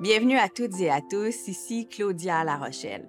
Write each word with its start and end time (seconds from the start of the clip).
Bienvenue 0.00 0.36
à 0.36 0.48
toutes 0.48 0.78
et 0.80 0.90
à 0.90 1.00
tous, 1.00 1.48
ici 1.48 1.88
Claudia 1.88 2.44
La 2.44 2.56
Rochelle. 2.56 3.08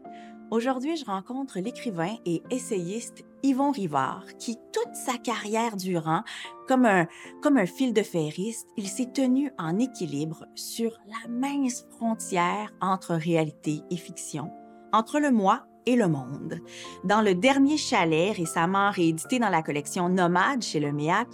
Aujourd'hui, 0.49 0.95
je 0.95 1.03
rencontre 1.03 1.59
l'écrivain 1.59 2.15
et 2.25 2.41
essayiste 2.49 3.25
Yvon 3.43 3.71
Rivard, 3.71 4.23
qui, 4.39 4.55
toute 4.71 4.95
sa 4.95 5.17
carrière 5.17 5.75
durant, 5.75 6.23
comme 6.67 6.85
un, 6.85 7.07
comme 7.41 7.57
un 7.57 7.65
fil 7.65 7.93
de 7.93 8.01
ferriste, 8.01 8.69
il 8.77 8.87
s'est 8.87 9.11
tenu 9.13 9.51
en 9.57 9.77
équilibre 9.77 10.45
sur 10.55 10.97
la 11.07 11.29
mince 11.29 11.85
frontière 11.97 12.71
entre 12.79 13.15
réalité 13.15 13.81
et 13.91 13.97
fiction, 13.97 14.49
entre 14.93 15.19
le 15.19 15.31
moi 15.31 15.65
et 15.85 15.97
le 15.97 16.07
monde. 16.07 16.61
Dans 17.03 17.21
le 17.21 17.35
dernier 17.35 17.77
chalet, 17.77 18.35
récemment 18.35 18.91
réédité 18.91 19.39
dans 19.39 19.49
la 19.49 19.61
collection 19.61 20.07
Nomade 20.07 20.63
chez 20.63 20.79
le 20.79 20.93
MEAC, 20.93 21.27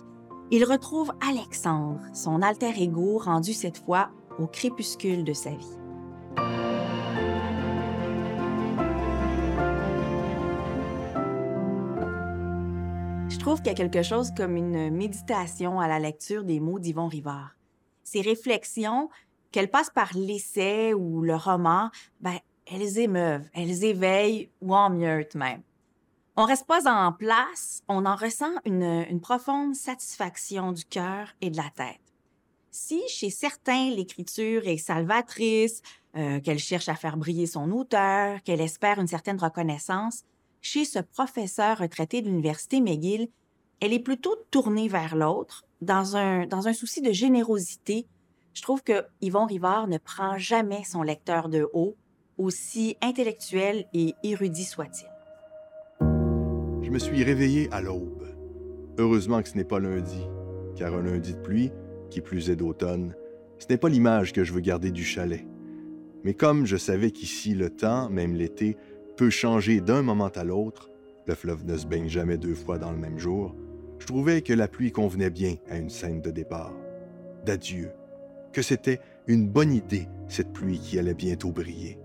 il 0.51 0.65
retrouve 0.65 1.11
Alexandre, 1.27 2.01
son 2.13 2.41
alter 2.41 2.71
ego 2.81 3.17
rendu 3.17 3.53
cette 3.53 3.77
fois 3.77 4.09
au 4.39 4.47
crépuscule 4.47 5.23
de 5.23 5.33
sa 5.33 5.51
vie. 5.51 5.77
Je 13.29 13.39
trouve 13.39 13.57
qu'il 13.57 13.67
y 13.67 13.71
a 13.71 13.73
quelque 13.73 14.03
chose 14.03 14.31
comme 14.37 14.55
une 14.55 14.89
méditation 14.89 15.79
à 15.79 15.87
la 15.87 15.99
lecture 15.99 16.43
des 16.43 16.59
mots 16.59 16.79
d'Yvon 16.79 17.07
Rivard. 17.07 17.55
Ces 18.03 18.21
réflexions, 18.21 19.09
qu'elles 19.51 19.69
passent 19.69 19.89
par 19.89 20.11
l'essai 20.15 20.93
ou 20.93 21.21
le 21.21 21.35
roman, 21.35 21.89
ben, 22.21 22.37
elles 22.71 22.99
émeuvent, 22.99 23.47
elles 23.53 23.83
éveillent 23.83 24.49
ou 24.61 24.73
en 24.75 24.89
mieux 24.89 25.25
même. 25.35 25.61
On 26.35 26.45
reste 26.45 26.65
pas 26.65 26.91
en 26.91 27.11
place, 27.11 27.83
on 27.87 28.07
en 28.07 28.15
ressent 28.15 28.55
une, 28.65 29.21
profonde 29.21 29.75
satisfaction 29.75 30.71
du 30.71 30.83
cœur 30.83 31.27
et 31.41 31.51
de 31.51 31.57
la 31.57 31.69
tête. 31.75 32.01
Si 32.71 33.07
chez 33.07 33.29
certains 33.29 33.91
l'écriture 33.91 34.67
est 34.67 34.77
salvatrice, 34.77 35.83
euh, 36.15 36.39
qu'elle 36.39 36.57
cherche 36.57 36.89
à 36.89 36.95
faire 36.95 37.17
briller 37.17 37.45
son 37.45 37.69
auteur, 37.69 38.41
qu'elle 38.41 38.61
espère 38.61 38.99
une 38.99 39.07
certaine 39.07 39.39
reconnaissance, 39.39 40.23
chez 40.59 40.85
ce 40.85 40.97
professeur 40.97 41.77
retraité 41.77 42.23
de 42.23 42.29
l'Université 42.29 42.81
McGill, 42.81 43.29
elle 43.79 43.93
est 43.93 43.99
plutôt 43.99 44.35
tournée 44.49 44.87
vers 44.87 45.15
l'autre, 45.15 45.67
dans 45.81 46.17
un, 46.17 46.47
dans 46.47 46.67
un 46.67 46.73
souci 46.73 47.01
de 47.03 47.11
générosité. 47.11 48.07
Je 48.55 48.63
trouve 48.63 48.81
que 48.81 49.05
Yvon 49.21 49.45
Rivard 49.45 49.87
ne 49.87 49.99
prend 49.99 50.39
jamais 50.39 50.83
son 50.83 51.03
lecteur 51.03 51.47
de 51.47 51.69
haut, 51.73 51.95
aussi 52.39 52.97
intellectuel 53.03 53.85
et 53.93 54.15
érudit 54.23 54.65
soit-il. 54.65 55.12
Je 56.83 56.91
me 56.91 56.99
suis 56.99 57.23
réveillé 57.23 57.69
à 57.71 57.81
l'aube. 57.81 58.27
Heureusement 58.97 59.41
que 59.41 59.47
ce 59.47 59.55
n'est 59.55 59.63
pas 59.63 59.79
lundi, 59.79 60.27
car 60.75 60.93
un 60.93 61.01
lundi 61.01 61.33
de 61.33 61.39
pluie, 61.39 61.71
qui 62.09 62.19
plus 62.19 62.49
est 62.49 62.57
d'automne, 62.57 63.15
ce 63.57 63.67
n'est 63.69 63.77
pas 63.77 63.87
l'image 63.87 64.33
que 64.33 64.43
je 64.43 64.51
veux 64.51 64.59
garder 64.59 64.91
du 64.91 65.05
chalet. 65.05 65.47
Mais 66.25 66.33
comme 66.33 66.65
je 66.65 66.75
savais 66.75 67.11
qu'ici 67.11 67.55
le 67.55 67.69
temps, 67.69 68.09
même 68.09 68.35
l'été, 68.35 68.75
peut 69.15 69.29
changer 69.29 69.79
d'un 69.79 70.01
moment 70.01 70.27
à 70.27 70.43
l'autre, 70.43 70.91
le 71.25 71.35
fleuve 71.35 71.65
ne 71.65 71.77
se 71.77 71.87
baigne 71.87 72.09
jamais 72.09 72.37
deux 72.37 72.53
fois 72.53 72.77
dans 72.77 72.91
le 72.91 72.97
même 72.97 73.17
jour, 73.17 73.55
je 73.99 74.05
trouvais 74.05 74.41
que 74.41 74.53
la 74.53 74.67
pluie 74.67 74.91
convenait 74.91 75.29
bien 75.29 75.55
à 75.69 75.77
une 75.77 75.89
scène 75.89 76.19
de 76.19 76.31
départ, 76.31 76.73
d'adieu, 77.45 77.91
que 78.51 78.61
c'était 78.61 78.99
une 79.27 79.47
bonne 79.47 79.71
idée, 79.71 80.09
cette 80.27 80.51
pluie 80.51 80.79
qui 80.79 80.99
allait 80.99 81.13
bientôt 81.13 81.53
briller, 81.53 81.97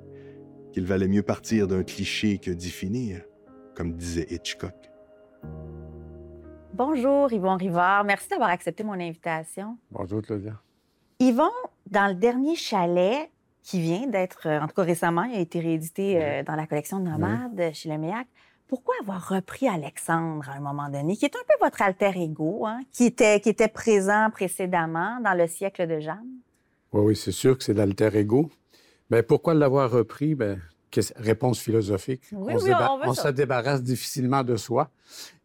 qu'il 0.73 0.85
valait 0.85 1.09
mieux 1.09 1.25
partir 1.25 1.67
d'un 1.67 1.83
cliché 1.83 2.39
que 2.39 2.53
d'y 2.53 2.71
finir, 2.71 3.28
comme 3.79 3.93
disait 3.93 4.27
Hitchcock. 4.29 4.75
Bonjour 6.75 7.33
Yvon 7.33 7.57
Rivard, 7.57 8.03
merci 8.03 8.29
d'avoir 8.29 8.51
accepté 8.51 8.83
mon 8.83 8.95
invitation. 8.95 9.79
Bonjour 9.93 10.21
Claudia. 10.21 10.61
Yvon, 11.21 11.53
dans 11.87 12.09
le 12.09 12.15
dernier 12.15 12.57
chalet 12.57 13.31
qui 13.63 13.81
vient 13.81 14.09
d'être, 14.09 14.49
euh, 14.49 14.61
en 14.61 14.67
tout 14.67 14.75
cas 14.75 14.83
récemment, 14.83 15.23
il 15.23 15.37
a 15.37 15.41
été 15.41 15.61
réédité 15.61 16.21
euh, 16.21 16.43
dans 16.43 16.57
la 16.57 16.67
collection 16.67 16.99
Nomade 16.99 17.71
chez 17.73 17.89
le 17.89 17.99
MEAC. 17.99 18.27
Pourquoi 18.67 18.97
avoir 19.01 19.29
repris 19.29 19.69
Alexandre 19.69 20.49
à 20.51 20.55
un 20.55 20.61
moment 20.61 20.89
donné, 20.89 21.17
qui 21.17 21.25
est 21.25 21.37
un 21.37 21.47
peu 21.47 21.65
votre 21.65 21.81
alter 21.81 22.11
ego, 22.17 22.67
hein, 22.67 22.81
qui, 22.91 23.05
était, 23.05 23.41
qui 23.41 23.49
était 23.49 23.69
présent 23.69 24.29
précédemment 24.33 25.21
dans 25.21 25.35
le 25.35 25.47
siècle 25.47 25.87
de 25.87 26.01
Jeanne? 26.01 26.41
Oui, 26.93 27.03
oui, 27.05 27.17
c'est 27.17 27.33
sûr 27.33 27.57
que 27.57 27.63
c'est 27.63 27.75
l'alter 27.75 28.17
ego. 28.17 28.51
Mais 29.09 29.23
pourquoi 29.23 29.55
l'avoir 29.55 29.89
repris? 29.91 30.35
Ben, 30.35 30.61
réponse 31.17 31.61
philosophique. 31.61 32.23
Oui, 32.33 32.55
on 32.55 33.11
oui, 33.11 33.17
se 33.17 33.29
débarrasse 33.29 33.83
difficilement 33.83 34.43
de 34.45 34.57
soi 34.57 34.91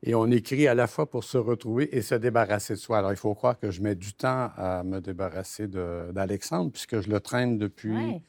et 0.04 0.16
on 0.16 0.28
écrit 0.28 0.68
à 0.68 0.76
la 0.76 0.88
fois 0.88 1.10
pour 1.10 1.24
se 1.24 1.38
retrouver 1.38 1.96
et 1.96 2.02
se 2.02 2.16
débarrasser 2.16 2.74
de 2.74 2.80
soi. 2.80 3.00
Alors, 3.00 3.12
il 3.12 3.18
faut 3.18 3.34
croire 3.36 3.60
que 3.60 3.72
je 3.72 3.82
mets 3.82 3.96
du 3.96 4.14
temps 4.14 4.52
à 4.58 4.84
me 4.84 5.00
débarrasser 5.02 5.68
d'Alexandre 5.68 6.72
puisque 6.72 7.00
je 7.02 7.10
le 7.10 7.20
traîne 7.20 7.58
depuis. 7.58 8.22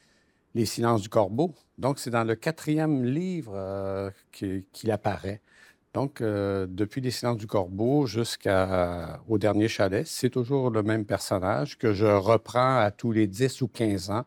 Les 0.53 0.65
Silences 0.65 1.01
du 1.01 1.09
Corbeau. 1.09 1.53
Donc, 1.77 1.99
c'est 1.99 2.09
dans 2.11 2.23
le 2.23 2.35
quatrième 2.35 3.03
livre 3.03 3.51
euh, 3.55 4.09
qui- 4.31 4.65
qu'il 4.71 4.89
apparaît. 4.91 5.41
Donc, 5.93 6.21
euh, 6.21 6.65
depuis 6.69 7.01
Les 7.01 7.11
Silences 7.11 7.37
du 7.37 7.47
Corbeau 7.47 8.05
jusqu'au 8.05 9.37
dernier 9.37 9.67
chalet, 9.67 10.05
c'est 10.07 10.29
toujours 10.29 10.69
le 10.69 10.83
même 10.83 11.05
personnage 11.05 11.77
que 11.77 11.93
je 11.93 12.05
reprends 12.05 12.77
à 12.79 12.91
tous 12.91 13.11
les 13.11 13.27
10 13.27 13.61
ou 13.61 13.67
15 13.67 14.09
ans. 14.11 14.25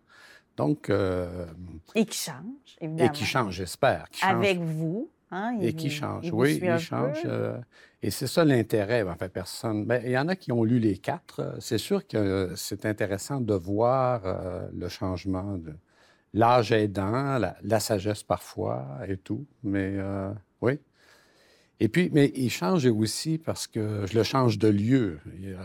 Donc, 0.59 0.91
euh, 0.91 1.47
Et 1.95 2.05
qui 2.05 2.19
change, 2.19 2.77
évidemment. 2.81 3.09
et 3.09 3.13
qui 3.17 3.25
change, 3.25 3.55
j'espère. 3.55 4.09
qui 4.11 4.21
change. 4.21 4.31
Avec 4.35 4.59
vous. 4.59 5.11
Hein, 5.31 5.57
Et 5.61 5.73
qui 5.75 5.91
change, 5.91 6.27
il 6.27 6.33
oui, 6.33 6.59
il 6.63 6.79
change. 6.79 7.19
euh, 7.27 7.59
et 8.03 8.11
c'est 8.11 8.27
ça 8.27 8.45
l'intérêt, 8.45 9.03
en 9.03 9.15
fait, 9.15 9.29
personne. 9.29 9.85
Ben, 9.85 10.03
il 10.05 10.11
y 10.13 10.19
en 10.19 10.27
a 10.29 10.37
qui 10.37 10.53
ont 10.53 10.65
lu 10.65 10.79
les 10.79 10.97
quatre. 10.99 11.41
euh, 11.41 11.57
C'est 11.61 11.79
sûr 11.79 12.07
que 12.07 12.53
c'est 12.57 12.87
intéressant 12.87 13.41
de 13.41 13.55
voir 13.55 14.23
euh, 14.25 14.67
le 14.75 14.89
changement 14.89 15.59
de 15.59 15.75
l'âge 16.35 16.73
aidant, 16.73 17.39
la, 17.39 17.57
la 17.63 17.81
sagesse 17.81 18.23
parfois 18.23 18.99
et 19.07 19.17
tout. 19.19 19.47
Mais 19.63 19.93
euh, 19.99 20.33
oui. 20.63 20.79
Et 21.81 21.89
puis, 21.89 22.11
mais 22.13 22.33
il 22.35 22.51
change 22.51 22.87
aussi 22.87 23.39
parce 23.39 23.67
que 23.67 24.07
je 24.07 24.17
le 24.19 24.25
change 24.25 24.59
de 24.59 24.69
lieu. 24.69 25.21
Il 25.41 25.57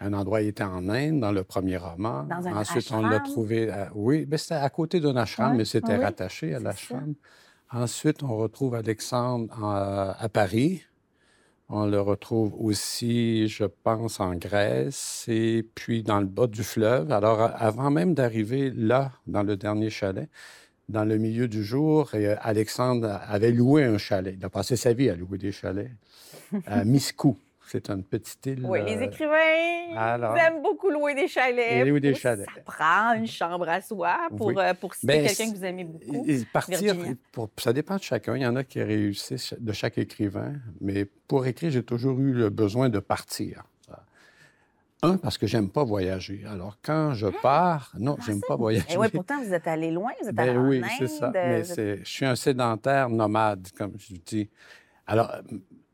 un 0.00 0.12
endroit, 0.14 0.40
il 0.42 0.48
était 0.48 0.62
en 0.64 0.88
Inde 0.88 1.20
dans 1.20 1.32
le 1.32 1.44
premier 1.44 1.76
roman. 1.76 2.24
Dans 2.24 2.46
un 2.48 2.56
Ensuite, 2.56 2.90
on 2.92 3.02
l'a 3.02 3.20
trouvé. 3.20 3.70
à- 3.70 3.90
oui, 3.94 4.24
ben, 4.26 4.38
c'était 4.38 4.54
à 4.54 4.70
côté 4.70 4.98
d'un 5.00 5.16
ashram, 5.16 5.56
mais 5.56 5.64
c'était 5.64 5.96
oui, 5.96 6.04
rattaché 6.04 6.54
à 6.54 6.60
l'ashram. 6.60 7.14
Ensuite, 7.70 8.22
on 8.22 8.36
retrouve 8.36 8.74
Alexandre 8.74 9.54
en- 9.62 10.14
à 10.18 10.28
Paris. 10.28 10.82
On 11.68 11.86
le 11.86 12.00
retrouve 12.00 12.52
aussi, 12.58 13.46
je 13.46 13.64
pense, 13.64 14.18
en 14.18 14.34
Grèce 14.34 15.24
et 15.28 15.64
puis 15.74 16.02
dans 16.02 16.18
le 16.18 16.26
bas 16.26 16.48
du 16.48 16.64
fleuve. 16.64 17.12
Alors, 17.12 17.40
avant 17.54 17.90
même 17.92 18.12
d'arriver 18.14 18.72
là, 18.74 19.12
dans 19.28 19.44
le 19.44 19.56
dernier 19.56 19.88
chalet, 19.90 20.28
dans 20.88 21.04
le 21.04 21.16
milieu 21.18 21.46
du 21.46 21.62
jour, 21.62 22.12
et, 22.16 22.26
euh, 22.26 22.34
Alexandre 22.40 23.20
avait 23.28 23.52
loué 23.52 23.84
un 23.84 23.98
chalet. 23.98 24.34
Il 24.36 24.44
a 24.44 24.48
passé 24.50 24.74
sa 24.74 24.92
vie 24.92 25.08
à 25.10 25.14
louer 25.14 25.38
des 25.38 25.52
chalets 25.52 25.92
à 26.66 26.84
Miscou. 26.84 27.36
C'est 27.70 27.88
une 27.88 28.02
petite 28.02 28.44
île. 28.46 28.66
Oui, 28.66 28.80
les 28.84 28.96
euh, 28.96 29.02
écrivains, 29.02 29.96
alors- 29.96 30.36
ils 30.36 30.40
aiment 30.40 30.60
beaucoup 30.62 30.90
louer 30.90 31.14
des 31.14 31.28
chalets. 31.28 31.86
Louent 31.86 32.00
des 32.00 32.14
chalets. 32.16 32.46
Ça 32.52 32.60
prend 32.64 33.12
une 33.14 33.28
chambre 33.28 33.68
à 33.68 33.80
soi 33.80 34.18
pour, 34.36 34.48
Oui. 34.48 34.54
euh, 34.58 34.74
pour 34.74 34.92
citer 34.94 35.06
Ben, 35.06 35.26
quelqu'un 35.26 35.52
que 35.52 35.56
vous 35.56 35.64
aimez 35.64 35.84
beaucoup. 35.84 36.24
Et- 36.26 36.44
partir, 36.52 36.96
pour- 37.30 37.48
ça 37.58 37.72
dépend 37.72 37.96
de 37.96 38.02
chacun. 38.02 38.34
Il 38.34 38.42
y 38.42 38.46
en 38.46 38.56
a 38.56 38.64
qui 38.64 38.82
réussissent 38.82 39.54
de 39.56 39.72
chaque 39.72 39.98
écrivain, 39.98 40.54
mais 40.80 41.04
pour 41.28 41.46
écrire, 41.46 41.70
j'ai 41.70 41.84
toujours 41.84 42.18
eu 42.18 42.32
le 42.32 42.50
besoin 42.50 42.88
de 42.88 42.98
partir. 42.98 43.62
Un, 45.02 45.16
parce 45.16 45.38
que 45.38 45.46
j'aime 45.46 45.70
pas 45.70 45.82
voyager. 45.84 46.44
Alors, 46.46 46.76
quand 46.82 47.14
je 47.14 47.28
pars, 47.28 47.92
non, 47.98 48.16
j'aime 48.26 48.40
pas 48.46 48.56
voyager. 48.56 48.84
Et 48.92 48.98
oui, 48.98 49.06
pourtant, 49.10 49.40
vous 49.42 49.54
êtes 49.54 49.66
allé 49.66 49.90
loin, 49.92 50.10
vous 50.20 50.28
êtes 50.28 50.38
allé 50.38 50.52
Ben 50.52 50.58
en 50.58 50.68
oui, 50.68 50.82
c'est 50.98 51.06
ça. 51.06 51.28
vous 51.28 51.32
Mais 51.32 51.60
êtes- 51.60 52.00
je 52.04 52.10
suis 52.10 52.26
un 52.26 52.36
sédentaire 52.36 53.08
nomade, 53.08 53.66
comme 53.78 53.92
je 53.96 54.14
dis. 54.26 54.50
Alors, 55.06 55.30
euh, 55.30 55.40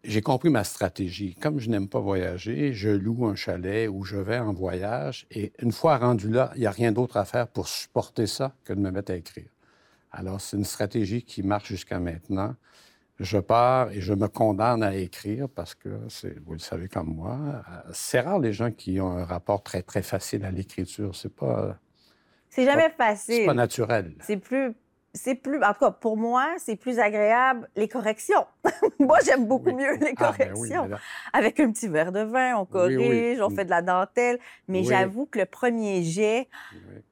j'ai 0.06 0.22
compris 0.22 0.50
ma 0.50 0.64
stratégie. 0.64 1.34
Comme 1.34 1.58
je 1.58 1.68
n'aime 1.68 1.88
pas 1.88 2.00
voyager, 2.00 2.72
je 2.72 2.88
loue 2.90 3.26
un 3.26 3.34
chalet 3.34 3.88
où 3.88 4.04
je 4.04 4.16
vais 4.16 4.38
en 4.38 4.52
voyage. 4.52 5.26
Et 5.30 5.52
une 5.60 5.72
fois 5.72 5.98
rendu 5.98 6.30
là, 6.30 6.52
il 6.54 6.60
n'y 6.60 6.66
a 6.66 6.70
rien 6.70 6.92
d'autre 6.92 7.16
à 7.16 7.24
faire 7.24 7.48
pour 7.48 7.68
supporter 7.68 8.26
ça 8.26 8.54
que 8.64 8.72
de 8.72 8.80
me 8.80 8.90
mettre 8.90 9.12
à 9.12 9.16
écrire. 9.16 9.48
Alors, 10.12 10.40
c'est 10.40 10.56
une 10.56 10.64
stratégie 10.64 11.22
qui 11.22 11.42
marche 11.42 11.68
jusqu'à 11.68 11.98
maintenant. 11.98 12.54
Je 13.18 13.38
pars 13.38 13.90
et 13.92 14.00
je 14.00 14.12
me 14.12 14.28
condamne 14.28 14.82
à 14.82 14.94
écrire 14.94 15.48
parce 15.48 15.74
que, 15.74 15.88
c'est, 16.08 16.38
vous 16.44 16.52
le 16.52 16.58
savez 16.58 16.88
comme 16.88 17.14
moi, 17.14 17.38
euh, 17.38 17.90
c'est 17.92 18.20
rare 18.20 18.38
les 18.38 18.52
gens 18.52 18.70
qui 18.70 19.00
ont 19.00 19.10
un 19.16 19.24
rapport 19.24 19.62
très, 19.62 19.82
très 19.82 20.02
facile 20.02 20.44
à 20.44 20.50
l'écriture. 20.50 21.14
C'est 21.16 21.34
pas, 21.34 21.78
C'est 22.50 22.64
jamais 22.64 22.88
c'est 22.90 22.96
facile. 22.96 23.46
pas 23.46 23.54
naturel. 23.54 24.14
C'est 24.20 24.36
plus. 24.36 24.74
C'est 25.16 25.34
plus. 25.34 25.62
En 25.64 25.72
tout 25.72 25.80
cas, 25.80 25.90
pour 25.90 26.16
moi, 26.16 26.54
c'est 26.58 26.76
plus 26.76 26.98
agréable 26.98 27.68
les 27.74 27.88
corrections. 27.88 28.46
moi, 29.00 29.18
j'aime 29.24 29.46
beaucoup 29.46 29.70
Oui. 29.70 29.74
mieux 29.74 29.96
les 29.96 30.14
Ah, 30.18 30.32
ben 30.38 30.48
corrections. 30.50 30.84
oui, 30.84 30.96
Avec 31.32 31.58
un 31.58 31.72
petit 31.72 31.88
verre 31.88 32.12
de 32.12 32.20
vin, 32.20 32.56
on 32.56 32.64
corrige, 32.66 32.98
oui. 33.36 33.38
on 33.42 33.50
fait 33.50 33.64
de 33.64 33.70
la 33.70 33.82
dentelle. 33.82 34.38
Mais 34.68 34.84
j'avoue 34.84 35.26
que 35.26 35.38
le 35.38 35.46
premier 35.46 36.02
jet, 36.04 36.48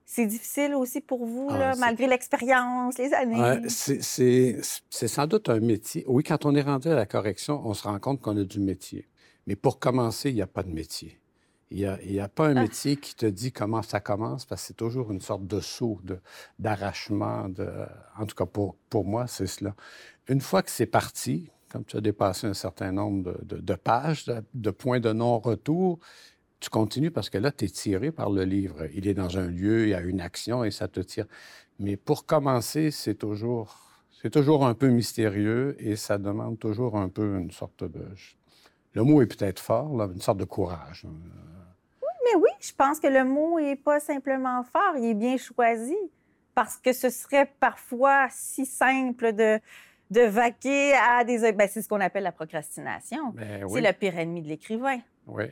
c'est 0.05 0.27
difficile 0.27 0.75
aussi 0.75 1.01
pour 1.01 1.25
vous, 1.27 1.49
Ah, 1.51 1.59
là, 1.59 1.75
malgré 1.77 2.07
l'expérience, 2.07 2.97
les 2.99 3.13
années. 3.15 3.63
C'est 3.69 5.09
sans 5.09 5.27
doute 5.27 5.49
un 5.49 5.61
métier. 5.61 6.05
Oui, 6.07 6.23
quand 6.23 6.45
on 6.47 6.55
est 6.55 6.63
rendu 6.63 6.89
à 6.89 6.95
la 6.95 7.07
correction, 7.07 7.61
on 7.65 7.75
se 7.75 7.83
rend 7.83 7.99
compte 7.99 8.21
qu'on 8.21 8.37
a 8.37 8.45
du 8.45 8.61
métier. 8.61 9.09
Mais 9.47 9.57
pour 9.57 9.79
commencer, 9.79 10.31
il 10.31 10.37
n'y 10.37 10.43
a 10.43 10.47
pas 10.47 10.63
de 10.63 10.71
métier. 10.71 11.19
Il 11.71 11.99
n'y 12.07 12.21
a, 12.21 12.29
pas 12.29 12.49
un 12.49 12.57
ah. 12.57 12.63
métier 12.63 12.97
qui 12.97 13.15
te 13.15 13.27
dit 13.27 13.51
comment 13.51 13.83
ça 13.83 14.01
commence, 14.01 14.45
parce 14.45 14.63
que 14.63 14.67
c'est 14.69 14.77
toujours 14.77 15.11
une 15.11 15.21
sorte 15.21 15.47
de 15.47 15.61
saut, 15.61 16.01
d'arrachement. 16.59 17.49
De, 17.49 17.69
en 18.19 18.27
tout 18.27 18.37
cas, 18.37 18.47
pour, 18.47 18.77
pour 18.91 19.05
moi, 19.05 19.27
c'est 19.27 19.47
cela. 19.47 19.75
Une 20.29 20.41
fois 20.41 20.63
que 20.63 20.71
c'est 20.71 20.87
parti, 20.87 21.51
comme 21.75 21.85
tu 21.85 21.97
as 21.97 22.01
dépassé 22.01 22.47
un 22.47 22.55
certain 22.55 22.93
nombre 22.93 23.37
de, 23.43 23.75
pages, 23.75 24.27
de, 24.55 24.71
points 24.71 25.01
de 25.01 25.13
non-retour, 25.13 25.99
tu 26.61 26.71
continues 26.71 27.11
parce 27.11 27.31
que 27.31 27.39
là, 27.39 27.51
tu 27.51 27.65
es 27.65 27.69
tiré 27.69 28.13
par 28.13 28.31
le 28.31 28.45
livre. 28.45 28.87
Il 28.95 29.09
est 29.09 29.15
dans 29.15 29.39
un 29.39 29.49
lieu, 29.49 29.83
il 29.83 29.89
y 29.89 29.95
a 29.95 30.01
une 30.01 30.21
action 30.21 30.63
et 30.63 30.71
ça 30.71 30.87
te 30.87 31.01
tire. 31.01 31.27
Mais 31.81 31.97
pour 31.97 32.27
commencer, 32.27 32.93
c'est 32.93 33.17
toujours, 33.17 33.77
c'est 34.23 34.31
toujours 34.31 34.65
un 34.65 34.75
peu 34.75 34.89
mystérieux 34.89 35.75
et 35.81 35.97
ça 35.97 36.17
demande 36.17 36.61
toujours 36.61 36.97
un 36.97 37.09
peu 37.09 37.39
une 37.41 37.51
sorte 37.51 37.83
de... 37.83 38.07
Le 38.95 39.03
mot 39.03 39.21
est 39.23 39.27
peut-être 39.27 39.61
fort, 39.61 39.97
là, 39.97 40.09
une 40.13 40.21
sorte 40.21 40.39
de 40.39 40.45
courage. 40.45 41.05
Oui, 41.05 42.09
mais 42.25 42.41
oui, 42.41 42.51
je 42.61 42.73
pense 42.73 43.01
que 43.01 43.09
le 43.09 43.25
mot 43.25 43.61
n'est 43.61 43.77
pas 43.77 44.01
simplement 44.01 44.63
fort, 44.63 44.97
il 44.97 45.05
est 45.11 45.15
bien 45.15 45.37
choisi. 45.37 45.97
Parce 46.55 46.77
que 46.77 46.93
ce 46.93 47.11
serait 47.11 47.53
parfois 47.59 48.29
si 48.31 48.65
simple 48.65 49.33
de, 49.33 49.59
de 50.11 50.21
vaquer 50.21 50.95
à 50.95 51.25
des... 51.25 51.53
Ben, 51.53 51.69
c'est 51.69 51.83
ce 51.83 51.89
qu'on 51.89 52.01
appelle 52.01 52.23
la 52.23 52.31
procrastination. 52.31 53.31
Ben 53.35 53.67
c'est 53.69 53.81
le 53.81 53.93
pire 53.93 54.17
ennemi 54.17 54.41
de 54.41 54.49
l'écrivain. 54.49 55.01
Oui. 55.27 55.47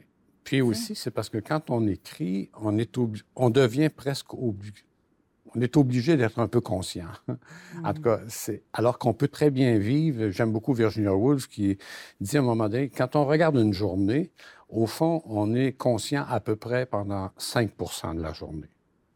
Puis 0.44 0.60
aussi, 0.62 0.94
c'est 0.94 1.10
parce 1.10 1.28
que 1.28 1.38
quand 1.38 1.70
on 1.70 1.86
écrit, 1.88 2.50
on, 2.60 2.78
est 2.78 2.96
on 3.34 3.50
devient 3.50 3.88
presque 3.88 4.34
obligé 4.34 4.84
on 5.54 5.60
est 5.60 5.76
obligé 5.76 6.16
d'être 6.16 6.38
un 6.38 6.48
peu 6.48 6.60
conscient. 6.60 7.08
En 7.84 7.92
tout 7.92 8.02
cas, 8.02 8.20
c'est 8.28 8.62
alors 8.72 8.98
qu'on 8.98 9.14
peut 9.14 9.28
très 9.28 9.50
bien 9.50 9.78
vivre. 9.78 10.30
J'aime 10.30 10.52
beaucoup 10.52 10.72
Virginia 10.72 11.14
Woolf 11.14 11.48
qui 11.48 11.78
dit 12.20 12.36
à 12.36 12.40
un 12.40 12.42
moment 12.42 12.68
donné, 12.68 12.88
quand 12.90 13.16
on 13.16 13.24
regarde 13.24 13.56
une 13.56 13.72
journée, 13.72 14.30
au 14.68 14.86
fond, 14.86 15.22
on 15.26 15.54
est 15.54 15.72
conscient 15.72 16.24
à 16.28 16.40
peu 16.40 16.56
près 16.56 16.86
pendant 16.86 17.30
5% 17.38 18.16
de 18.16 18.22
la 18.22 18.32
journée. 18.32 18.68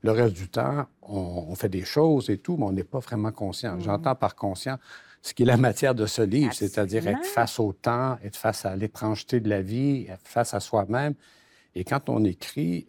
Le 0.02 0.12
reste 0.12 0.34
du 0.34 0.48
temps, 0.48 0.86
on, 1.02 1.54
fait 1.54 1.68
des 1.68 1.84
choses 1.84 2.30
et 2.30 2.38
tout, 2.38 2.56
mais 2.56 2.64
on 2.64 2.72
n'est 2.72 2.84
pas 2.84 3.00
vraiment 3.00 3.32
conscient. 3.32 3.80
J'entends 3.80 4.14
par 4.14 4.36
conscient 4.36 4.78
ce 5.22 5.34
qui 5.34 5.42
est 5.42 5.46
la 5.46 5.56
matière 5.56 5.94
de 5.94 6.06
ce 6.06 6.22
livre, 6.22 6.52
c'est-à-dire 6.52 7.08
être 7.08 7.24
face 7.24 7.58
au 7.58 7.72
temps, 7.72 8.16
être 8.22 8.36
face 8.36 8.64
à 8.64 8.76
l'étrangeté 8.76 9.40
de 9.40 9.48
la 9.48 9.62
vie, 9.62 10.06
être 10.08 10.28
face 10.28 10.54
à 10.54 10.60
soi-même. 10.60 11.14
Et 11.74 11.82
quand 11.82 12.08
on 12.08 12.22
écrit, 12.24 12.86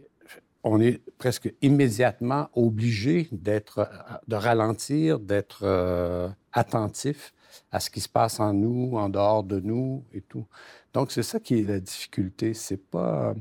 on 0.72 0.80
est 0.80 1.02
presque 1.18 1.54
immédiatement 1.62 2.50
obligé 2.54 3.28
d'être, 3.32 3.90
de 4.28 4.36
ralentir, 4.36 5.20
d'être 5.20 5.62
euh, 5.64 6.30
attentif 6.54 7.34
à 7.72 7.80
ce 7.80 7.90
qui 7.90 8.02
se 8.02 8.10
passe 8.10 8.40
en 8.40 8.54
nous, 8.54 8.98
en 8.98 9.10
dehors 9.10 9.44
de 9.44 9.60
nous 9.60 10.04
et 10.14 10.22
tout. 10.22 10.46
Donc, 10.94 11.12
c'est 11.12 11.24
ça 11.24 11.40
qui 11.40 11.60
est 11.60 11.64
la 11.64 11.80
difficulté. 11.80 12.54
C'est 12.54 12.78
pas, 12.90 13.34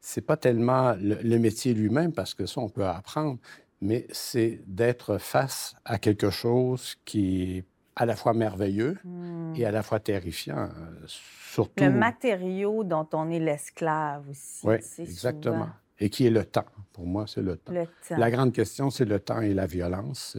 c'est 0.00 0.20
pas 0.20 0.36
tellement 0.36 0.94
le, 1.00 1.38
métier 1.38 1.74
lui-même, 1.74 2.12
parce 2.12 2.34
que 2.34 2.46
ça, 2.46 2.60
on 2.60 2.68
peut 2.68 2.86
apprendre, 2.86 3.38
mais 3.80 4.06
c'est 4.10 4.60
d'être 4.66 5.18
face 5.18 5.74
à 5.84 5.98
quelque 5.98 6.30
chose 6.30 6.96
qui 7.04 7.58
est 7.58 7.64
à 7.96 8.06
la 8.06 8.14
fois 8.14 8.32
merveilleux 8.32 8.96
hmm. 9.04 9.54
et 9.56 9.64
à 9.64 9.72
la 9.72 9.82
fois 9.82 9.98
terrifiant. 9.98 10.68
Surtout... 11.06 11.82
Le 11.82 11.90
matériau 11.90 12.84
dont 12.84 13.08
on 13.12 13.28
est 13.30 13.40
l'esclave 13.40 14.28
aussi. 14.28 14.66
Oui, 14.66 14.76
exactement 14.98 15.68
et 16.00 16.10
qui 16.10 16.26
est 16.26 16.30
le 16.30 16.44
temps. 16.44 16.64
Pour 16.92 17.06
moi, 17.06 17.26
c'est 17.26 17.42
le 17.42 17.56
temps. 17.56 17.72
La 18.10 18.30
grande 18.30 18.52
question, 18.52 18.90
c'est 18.90 19.04
le 19.04 19.20
temps 19.20 19.40
et 19.40 19.54
la 19.54 19.66
violence. 19.66 20.36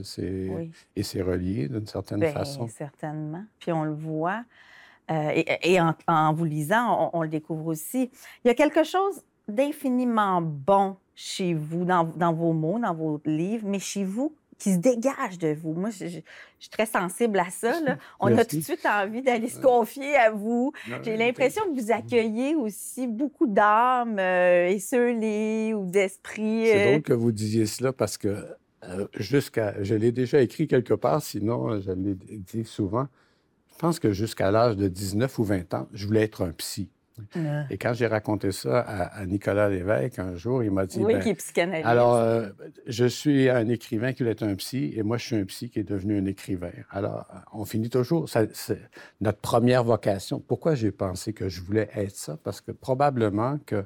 Et 0.95 1.03
c'est 1.03 1.21
relié 1.21 1.67
d'une 1.67 1.87
certaine 1.87 2.19
Bien, 2.19 2.31
façon. 2.31 2.67
Certainement. 2.67 3.43
Puis 3.59 3.71
on 3.71 3.83
le 3.83 3.93
voit. 3.93 4.43
Euh, 5.11 5.31
et, 5.63 5.79
en, 5.79 6.33
vous 6.33 6.45
lisant, 6.45 7.09
on, 7.13 7.23
le 7.23 7.29
découvre 7.29 7.67
aussi. 7.67 8.11
Il 8.43 8.47
y 8.47 8.51
a 8.51 8.53
quelque 8.53 8.83
chose 8.83 9.23
d'infiniment 9.47 10.41
bon 10.41 10.97
chez 11.15 11.55
vous, 11.55 11.83
dans, 11.83 12.03
dans, 12.03 12.31
vos 12.31 12.53
mots, 12.53 12.77
dans 12.77 12.93
vos 12.93 13.19
livres, 13.25 13.67
mais 13.67 13.79
chez 13.79 14.03
vous, 14.03 14.35
qui 14.59 14.73
se 14.73 14.77
dégage 14.77 15.39
de 15.39 15.53
vous. 15.53 15.73
Moi, 15.73 15.89
je, 15.89 16.05
suis 16.05 16.69
très 16.69 16.85
sensible 16.85 17.39
à 17.39 17.49
ça. 17.49 17.73
On 18.19 18.37
a 18.37 18.43
tout 18.43 18.57
de 18.57 18.61
suite 18.61 18.85
envie 18.85 19.21
d'aller 19.21 19.47
se 19.47 19.59
confier 19.59 20.15
à 20.15 20.31
vous. 20.31 20.73
J'ai 21.03 21.17
l'impression 21.17 21.63
que 21.63 21.81
vous 21.81 21.91
accueillez 21.91 22.55
aussi 22.55 23.07
beaucoup 23.07 23.47
d'âmes 23.47 24.19
euh, 24.19 24.67
esselées 24.67 25.73
ou 25.73 25.85
d'esprits. 25.85 26.65
C'est 26.65 26.87
euh. 26.87 26.89
drôle 26.91 27.01
que 27.01 27.13
vous 27.13 27.31
disiez 27.31 27.65
cela 27.65 27.93
parce 27.93 28.17
que 28.17 28.45
euh, 28.83 29.07
jusqu'à... 29.17 29.81
Je 29.81 29.95
l'ai 29.95 30.11
déjà 30.11 30.41
écrit 30.41 30.67
quelque 30.67 30.93
part, 30.93 31.23
sinon 31.23 31.79
je 31.79 31.91
l'ai 31.91 32.15
dit 32.15 32.65
souvent. 32.65 33.07
Je 33.71 33.77
pense 33.77 33.99
que 33.99 34.11
jusqu'à 34.11 34.51
l'âge 34.51 34.75
de 34.75 34.89
19 34.89 35.39
ou 35.39 35.43
20 35.45 35.73
ans, 35.73 35.87
je 35.93 36.05
voulais 36.05 36.23
être 36.23 36.43
un 36.43 36.51
psy. 36.51 36.89
Et 37.69 37.77
quand 37.77 37.93
j'ai 37.93 38.07
raconté 38.07 38.51
ça 38.51 38.79
à, 38.79 39.25
Nicolas 39.25 39.69
Lévesque 39.69 40.19
un 40.19 40.35
jour, 40.35 40.63
il 40.63 40.71
m'a 40.71 40.85
dit 40.85 40.99
Oui, 40.99 41.13
ben, 41.13 41.21
qui 41.21 41.29
est 41.29 41.35
psychanalyste. 41.35 41.87
Alors, 41.87 42.15
euh, 42.15 42.49
je 42.87 43.05
suis 43.05 43.49
un 43.49 43.67
écrivain 43.69 44.13
qui 44.13 44.23
est 44.23 44.43
un 44.43 44.55
psy, 44.55 44.93
et 44.95 45.03
moi, 45.03 45.17
je 45.17 45.25
suis 45.25 45.35
un 45.35 45.45
psy 45.45 45.69
qui 45.69 45.79
est 45.79 45.83
devenu 45.83 46.19
un 46.19 46.25
écrivain. 46.25 46.71
Alors, 46.91 47.25
on 47.53 47.65
finit 47.65 47.89
toujours. 47.89 48.27
c'est 48.29 48.79
notre 49.21 49.39
première 49.39 49.83
vocation. 49.83 50.39
Pourquoi 50.39 50.75
j'ai 50.75 50.91
pensé 50.91 51.33
que 51.33 51.49
je 51.49 51.61
voulais 51.61 51.89
être 51.95 52.15
ça? 52.15 52.37
Parce 52.43 52.61
que 52.61 52.71
probablement 52.71 53.59
que 53.65 53.83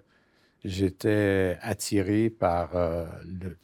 j'étais 0.64 1.58
attiré 1.62 2.30
par, 2.30 2.76
euh, 2.76 3.06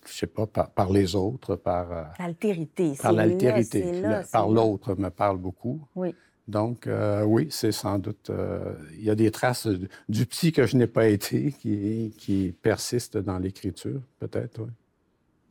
je 0.06 0.14
sais 0.14 0.28
pas, 0.28 0.48
par, 0.48 0.92
les 0.92 1.16
autres, 1.16 1.56
par... 1.56 1.92
Euh, 1.92 2.04
l'altérité. 2.20 2.94
Par 3.02 3.14
l'altérité. 3.14 4.02
Par 4.32 4.50
l'autre 4.50 4.96
me 4.96 5.10
parle 5.10 5.38
beaucoup. 5.38 5.82
Oui. 5.96 6.14
Donc, 6.50 6.88
euh, 6.88 7.24
oui, 7.24 7.48
c'est 7.52 7.72
sans 7.72 8.00
doute. 8.00 8.32
Euh, 8.32 8.74
il 8.98 9.04
y 9.04 9.12
a 9.12 9.16
des 9.16 9.30
traces 9.30 9.68
du 10.10 10.26
petit 10.26 10.52
que 10.52 10.66
je 10.66 10.78
n'ai 10.78 10.88
pas 10.88 11.08
été 11.08 11.52
qui, 11.52 12.12
qui 12.18 12.56
persistent 12.64 13.20
dans 13.20 13.38
l'écriture, 13.38 14.02
peut-être, 14.20 14.62
oui. 14.62 14.70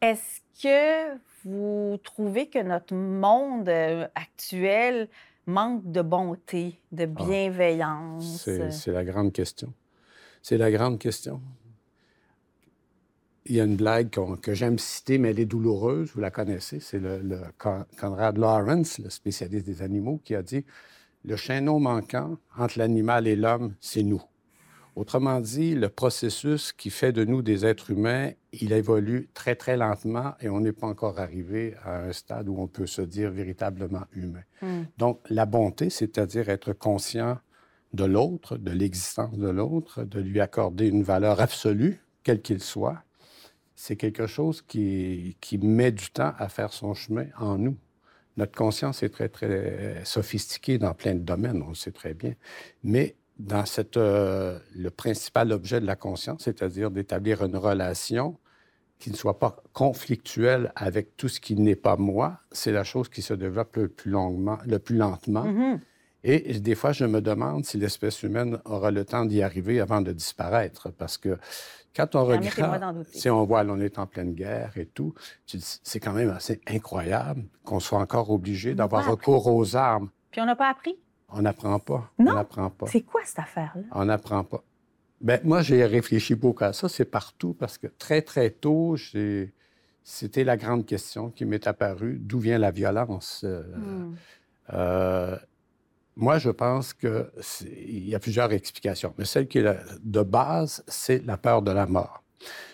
Est-ce 0.01 0.41
que 0.63 1.19
vous 1.45 1.99
trouvez 2.03 2.49
que 2.49 2.61
notre 2.61 2.95
monde 2.95 3.69
euh, 3.69 4.09
actuel 4.17 5.09
manque 5.47 5.91
de 5.91 6.03
bonté, 6.03 6.81
de 6.91 7.05
ah. 7.05 7.25
bienveillance? 7.25 8.49
c'est 8.71 8.93
la 8.93 9.05
grande 9.05 9.33
question. 9.33 9.73
C'est 10.43 10.59
la 10.59 10.71
grande 10.73 10.99
question. 10.99 11.41
Il 13.49 13.57
y 13.57 13.61
a 13.61 13.65
une 13.65 13.77
blague 13.77 14.11
que 14.43 14.55
j'aime 14.55 14.79
citer, 14.79 15.17
mais 15.17 15.31
elle 15.31 15.41
est 15.41 15.47
douloureuse, 15.47 16.11
vous 16.15 16.21
la 16.21 16.31
connaissez. 16.31 16.81
C'est 16.81 16.99
le, 16.99 17.41
Conrad 17.99 18.37
Lawrence, 18.37 18.99
le 18.99 19.09
spécialiste 19.09 19.65
des 19.65 19.81
animaux, 19.83 20.21
qui 20.23 20.35
a 20.35 20.43
dit 20.43 20.67
Le 21.25 21.35
chaînon 21.37 21.81
manquant 21.81 22.37
entre 22.59 22.79
l'animal 22.79 23.27
et 23.27 23.37
l'homme, 23.37 23.75
c'est 23.81 24.03
nous. 24.03 24.23
Autrement 24.99 25.41
dit, 25.41 25.77
le 25.77 25.89
processus 25.89 26.73
qui 26.73 26.91
fait 26.91 27.13
de 27.13 27.25
nous 27.25 27.41
des 27.41 27.65
êtres 27.65 27.93
humains, 27.93 28.33
il 28.53 28.73
évolue 28.73 29.31
très, 29.33 29.55
très 29.55 29.77
lentement 29.77 30.35
et 30.41 30.49
on 30.49 30.61
n'est 30.61 30.73
pas 30.73 30.89
encore 30.89 31.21
arrivé 31.21 31.77
à 31.85 32.01
un 32.01 32.13
stade 32.13 32.49
où 32.49 32.57
on 32.59 32.67
peut 32.67 32.89
se 32.89 33.01
dire 33.01 33.31
véritablement 33.31 34.05
humain. 34.13 34.43
Hmm. 34.61 34.83
Donc, 34.99 35.21
la 35.31 35.47
bonté, 35.47 35.89
c'est-à-dire 35.89 36.49
être 36.49 36.73
conscient 36.73 37.39
de 37.95 38.05
l'autre, 38.05 38.57
de 38.57 38.73
l'existence 38.73 39.39
de 39.39 39.49
l'autre, 39.49 40.03
de 40.03 40.21
lui 40.21 40.41
accorder 40.41 40.89
une 40.89 41.05
valeur 41.05 41.41
absolue, 41.41 42.03
quel 42.25 42.43
qu'il 42.43 42.61
soit, 42.61 43.05
c'est 43.81 43.95
quelque 43.95 44.27
chose 44.27 44.61
qui, 44.61 45.37
qui 45.41 45.57
met 45.57 45.93
du 45.93 46.11
temps 46.11 46.33
à 46.37 46.49
faire 46.49 46.73
son 46.73 46.95
chemin 46.95 47.27
en 47.39 47.59
nous. 47.59 47.77
Notre 48.37 48.57
conscience 48.57 49.05
est 49.05 49.09
très, 49.09 49.29
très 49.29 50.05
sophistiquée 50.05 50.79
dans 50.79 50.95
plein 50.95 51.15
de 51.15 51.21
domaines, 51.21 51.63
on 51.63 51.69
le 51.69 51.75
sait 51.77 51.93
très 51.93 52.13
bien. 52.13 52.35
Mais 52.83 53.15
dans 53.39 53.65
cette, 53.67 53.97
euh, 53.97 54.59
le 54.75 54.91
principal 54.91 55.53
objet 55.53 55.81
de 55.81 55.87
la 55.87 55.95
conscience, 55.95 56.43
c'est-à-dire 56.43 56.91
d'établir 56.91 57.45
une 57.45 57.57
relation 57.57 58.37
qui 58.99 59.13
ne 59.13 59.17
soit 59.17 59.39
pas 59.39 59.63
conflictuelle 59.73 60.73
avec 60.75 61.17
tout 61.17 61.29
ce 61.29 61.39
qui 61.39 61.55
n'est 61.55 61.77
pas 61.77 61.97
moi, 61.97 62.41
c'est 62.51 62.73
la 62.73 62.83
chose 62.83 63.09
qui 63.09 63.23
se 63.23 63.33
développe 63.33 63.77
le 63.77 63.87
plus 63.87 64.11
longuement, 64.11 64.59
le 64.67 64.81
plus 64.81 64.97
lentement. 64.97 65.45
Mm-hmm. 65.45 65.81
Et 66.25 66.59
des 66.59 66.75
fois, 66.75 66.93
je 66.93 67.05
me 67.05 67.21
demande 67.21 67.65
si 67.65 67.77
l'espèce 67.77 68.23
humaine 68.23 68.59
aura 68.65 68.91
le 68.91 69.05
temps 69.05 69.25
d'y 69.25 69.43
arriver 69.43 69.81
avant 69.81 70.01
de 70.01 70.13
disparaître, 70.13 70.91
parce 70.91 71.17
que 71.17 71.39
quand 71.95 72.15
on 72.17 72.25
regarde, 72.25 73.05
si 73.13 73.31
on 73.31 73.45
voit, 73.45 73.65
on 73.65 73.81
est 73.81 73.99
en 73.99 74.07
pleine 74.07 74.35
guerre 74.35 74.73
et 74.77 74.87
tout, 74.87 75.15
c'est 75.47 76.01
quand 76.01 76.13
même 76.13 76.31
assez 76.31 76.61
incroyable 76.67 77.45
qu'on 77.65 77.81
soit 77.81 77.99
encore 77.99 78.31
obligé 78.31 78.75
d'avoir 78.75 79.09
recours 79.09 79.47
aux 79.47 79.77
armes. 79.77 80.11
Puis 80.31 80.41
on 80.41 80.47
n'a 80.47 80.57
pas 80.57 80.71
appris? 80.71 80.97
On 81.31 81.43
n'apprend 81.43 81.79
pas. 81.79 82.11
Non? 82.19 82.33
On 82.33 82.35
n'apprend 82.35 82.71
pas. 82.71 82.87
C'est 82.87 83.03
quoi 83.03 83.21
cette 83.25 83.39
affaire-là? 83.39 83.83
On 83.93 84.05
n'apprend 84.05 84.45
pas. 84.45 84.63
Ben 85.21 85.41
moi, 85.45 85.63
j'ai 85.63 85.85
réfléchi 85.85 86.35
beaucoup 86.35 86.65
à 86.65 86.73
ça. 86.73 86.89
C'est 86.89 87.05
partout 87.05 87.55
parce 87.55 87.79
que 87.79 87.87
très, 87.87 88.23
très 88.23 88.51
tôt, 88.51 88.97
c'était 90.05 90.45
la 90.45 90.57
grande 90.57 90.87
question 90.87 91.31
qui 91.31 91.45
m'est 91.45 91.67
apparue. 91.67 92.19
D'où 92.21 92.39
vient 92.39 92.59
la 92.59 92.71
violence? 92.71 93.43
Euh, 93.45 93.63
hmm. 93.77 94.17
euh, 94.75 95.37
moi, 96.19 96.39
je 96.39 96.51
pense 96.51 96.93
qu'il 96.93 98.09
y 98.09 98.15
a 98.15 98.19
plusieurs 98.19 98.53
explications, 98.53 99.15
mais 99.17 99.25
celle 99.25 99.47
qui 99.47 99.59
est 99.59 99.77
de 100.03 100.23
base, 100.23 100.83
c'est 100.89 101.25
la 101.25 101.37
peur 101.37 101.63
de 101.63 101.71
la 101.71 101.87
mort. 101.87 102.25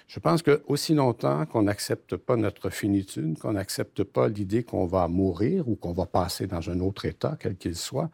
Je 0.08 0.18
pense 0.18 0.40
que 0.42 0.62
aussi 0.66 0.94
longtemps 0.94 1.44
qu'on 1.44 1.62
n'accepte 1.62 2.16
pas 2.16 2.36
notre 2.36 2.70
finitude, 2.70 3.38
qu'on 3.38 3.52
n'accepte 3.52 4.02
pas 4.02 4.28
l'idée 4.28 4.62
qu'on 4.62 4.86
va 4.86 5.08
mourir 5.08 5.68
ou 5.68 5.76
qu'on 5.76 5.92
va 5.92 6.06
passer 6.06 6.46
dans 6.46 6.70
un 6.70 6.80
autre 6.80 7.04
état, 7.04 7.36
quel 7.38 7.56
qu'il 7.56 7.76
soit, 7.76 8.10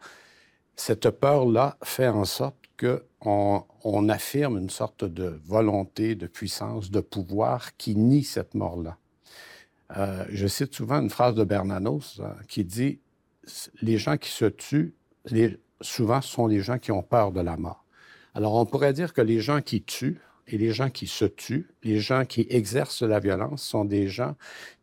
cette 0.75 1.09
peur-là 1.09 1.77
fait 1.81 2.09
en 2.09 2.25
sorte 2.25 2.57
qu'on 2.77 3.63
on 3.85 4.09
affirme 4.09 4.57
une 4.57 4.69
sorte 4.69 5.05
de 5.05 5.39
volonté, 5.45 6.15
de 6.15 6.27
puissance, 6.27 6.91
de 6.91 6.99
pouvoir 6.99 7.77
qui 7.77 7.95
nie 7.95 8.23
cette 8.23 8.53
mort-là. 8.53 8.97
Euh, 9.95 10.25
je 10.29 10.47
cite 10.47 10.75
souvent 10.75 11.01
une 11.01 11.09
phrase 11.09 11.35
de 11.35 11.43
Bernanos 11.45 12.19
euh, 12.19 12.33
qui 12.49 12.65
dit 12.65 12.99
Les 13.81 13.97
gens 13.97 14.17
qui 14.17 14.29
se 14.29 14.45
tuent, 14.45 14.93
les, 15.29 15.57
souvent, 15.81 16.21
ce 16.21 16.29
sont 16.29 16.47
les 16.47 16.61
gens 16.61 16.77
qui 16.79 16.91
ont 16.91 17.03
peur 17.03 17.31
de 17.31 17.41
la 17.41 17.57
mort. 17.57 17.85
Alors, 18.33 18.55
on 18.55 18.65
pourrait 18.65 18.93
dire 18.93 19.13
que 19.13 19.21
les 19.21 19.39
gens 19.41 19.61
qui 19.61 19.83
tuent 19.83 20.19
et 20.47 20.57
les 20.57 20.71
gens 20.71 20.89
qui 20.89 21.07
se 21.07 21.25
tuent, 21.25 21.69
les 21.83 21.99
gens 21.99 22.25
qui 22.25 22.47
exercent 22.49 23.03
la 23.03 23.19
violence, 23.19 23.63
sont 23.63 23.85
des 23.85 24.07
gens 24.07 24.35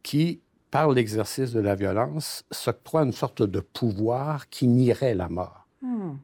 qui, 0.03 0.41
par 0.71 0.91
l'exercice 0.91 1.53
de 1.53 1.61
la 1.61 1.75
violence, 1.75 2.45
s'octroient 2.51 3.03
une 3.03 3.13
sorte 3.13 3.43
de 3.43 3.61
pouvoir 3.61 4.49
qui 4.49 4.67
nierait 4.69 5.15
la 5.15 5.29
mort. 5.29 5.67
Hmm. 5.83 6.17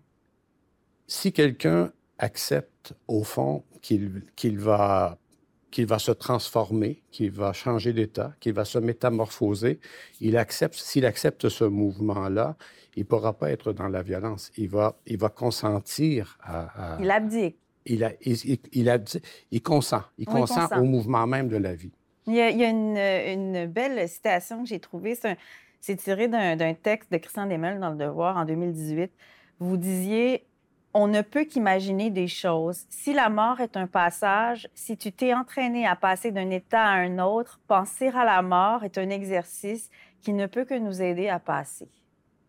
Si 1.07 1.33
quelqu'un 1.33 1.93
accepte, 2.19 2.95
au 3.09 3.25
fond, 3.25 3.65
qu'il 3.81 4.59
va 4.59 5.19
qu'il 5.75 5.87
va 5.87 5.99
se 5.99 6.13
transformer, 6.13 7.03
qu'il 7.11 7.33
va 7.33 7.53
changer 7.53 7.93
d'état, 7.93 8.33
qu'il 8.39 8.53
va 8.53 8.65
se 8.65 8.79
métamorphoser. 8.79 9.81
Il 10.21 10.37
accepte, 10.37 10.77
s'il 10.77 11.05
accepte 11.05 11.49
ce 11.49 11.65
mouvement-là, 11.65 12.57
il 12.95 13.01
ne 13.01 13.05
pourra 13.07 13.33
pas 13.33 13.51
être 13.51 13.73
dans 13.73 13.89
la 13.89 14.05
violence. 14.05 14.53
Il 14.57 14.69
va, 14.69 14.95
il 15.05 15.19
va 15.19 15.31
consentir 15.31 16.39
à, 16.45 16.97
Il 17.01 17.11
abdique. 17.11 17.57
Il, 17.87 18.05
a, 18.05 18.13
il, 18.21 18.57
il, 19.51 19.63
consent. 19.63 20.03
Il 20.17 20.27
consent 20.27 20.69
au 20.79 20.85
mouvement 20.85 21.27
même 21.27 21.49
de 21.49 21.57
la 21.57 21.75
vie. 21.75 21.91
Il 22.29 22.35
y 22.35 22.41
a, 22.41 22.51
une, 22.51 22.97
une, 22.97 23.67
belle 23.67 24.09
citation 24.09 24.63
que 24.63 24.69
j'ai 24.69 24.79
trouvée. 24.79 25.19
C'est 25.81 25.97
tiré 25.97 26.29
d'un 26.29 26.75
texte 26.75 27.11
de 27.11 27.17
Christian 27.17 27.47
Demel 27.49 27.81
dans 27.81 27.91
Le 27.91 27.97
Devoir 27.97 28.37
en 28.37 28.45
2018. 28.45 29.11
Vous 29.59 29.77
disiez 29.77 30.47
on 30.95 31.09
ne 31.09 31.23
peut 31.23 31.45
qu'imaginer 31.45 32.11
des 32.11 32.29
choses. 32.29 32.85
Si 32.89 33.13
la 33.13 33.29
mort 33.29 33.61
est 33.61 33.77
un 33.77 33.89
passage, 33.89 34.69
si 34.75 34.97
tu 34.97 35.11
t'es 35.11 35.35
entraîné 35.35 35.87
à 35.87 35.97
passer 35.97 36.31
d'un 36.31 36.51
état 36.51 36.85
à 36.85 36.95
un 36.95 37.19
autre, 37.19 37.61
penser 37.67 38.09
à 38.09 38.25
la 38.25 38.41
mort 38.43 38.85
est 38.85 38.97
un 38.97 39.11
exercice 39.11 39.91
qui 40.23 40.33
ne 40.33 40.47
peut 40.47 40.65
que 40.65 40.79
nous 40.79 41.03
aider 41.03 41.29
à 41.29 41.41
passer. 41.41 41.89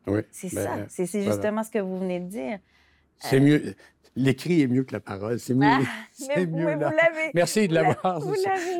Oui. 0.05 0.21
C'est 0.29 0.53
ben, 0.53 0.87
ça. 0.87 1.05
C'est 1.07 1.23
justement 1.23 1.63
ce 1.63 1.71
que 1.71 1.79
vous 1.79 1.97
venez 1.97 2.19
de 2.19 2.27
dire. 2.27 2.59
C'est 3.17 3.39
mieux. 3.39 3.75
L'écrit 4.15 4.61
est 4.61 4.67
mieux 4.67 4.83
que 4.83 4.93
la 4.93 4.99
parole. 4.99 5.39
C'est 5.39 5.55
mieux. 5.55 5.67
Ah, 5.67 5.79
c'est 6.11 6.45
mieux. 6.45 6.75
Vous 6.75 6.91
Merci 7.33 7.67
de 7.67 7.73
l'avoir. 7.73 8.21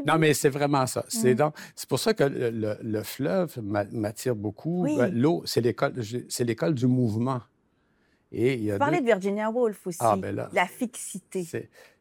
Non, 0.06 0.18
mais 0.20 0.34
c'est 0.36 0.50
vraiment 0.50 0.86
ça. 0.86 1.04
C'est 1.10 1.34
mm. 1.34 1.52
c'est 1.76 1.90
pour 1.90 2.00
ça 2.00 2.14
que 2.14 2.24
le, 2.24 3.04
fleuve 3.04 3.60
m'attire 3.64 4.36
beaucoup. 4.36 4.84
Ben, 4.96 5.12
l'eau, 5.14 5.42
c'est 5.46 5.62
l'école, 5.62 5.96
c'est 6.30 6.44
l'école 6.44 6.76
du 6.76 6.86
mouvement. 6.86 7.42
Et 8.32 8.56
il 8.56 8.72
Vous 8.72 8.78
parlez 8.78 9.02
de 9.02 9.06
Virginia 9.06 9.50
Woolf 9.50 9.88
aussi, 9.88 10.00
ah, 10.02 10.16
ben 10.18 10.48
la 10.52 10.66
fixité. 10.66 11.46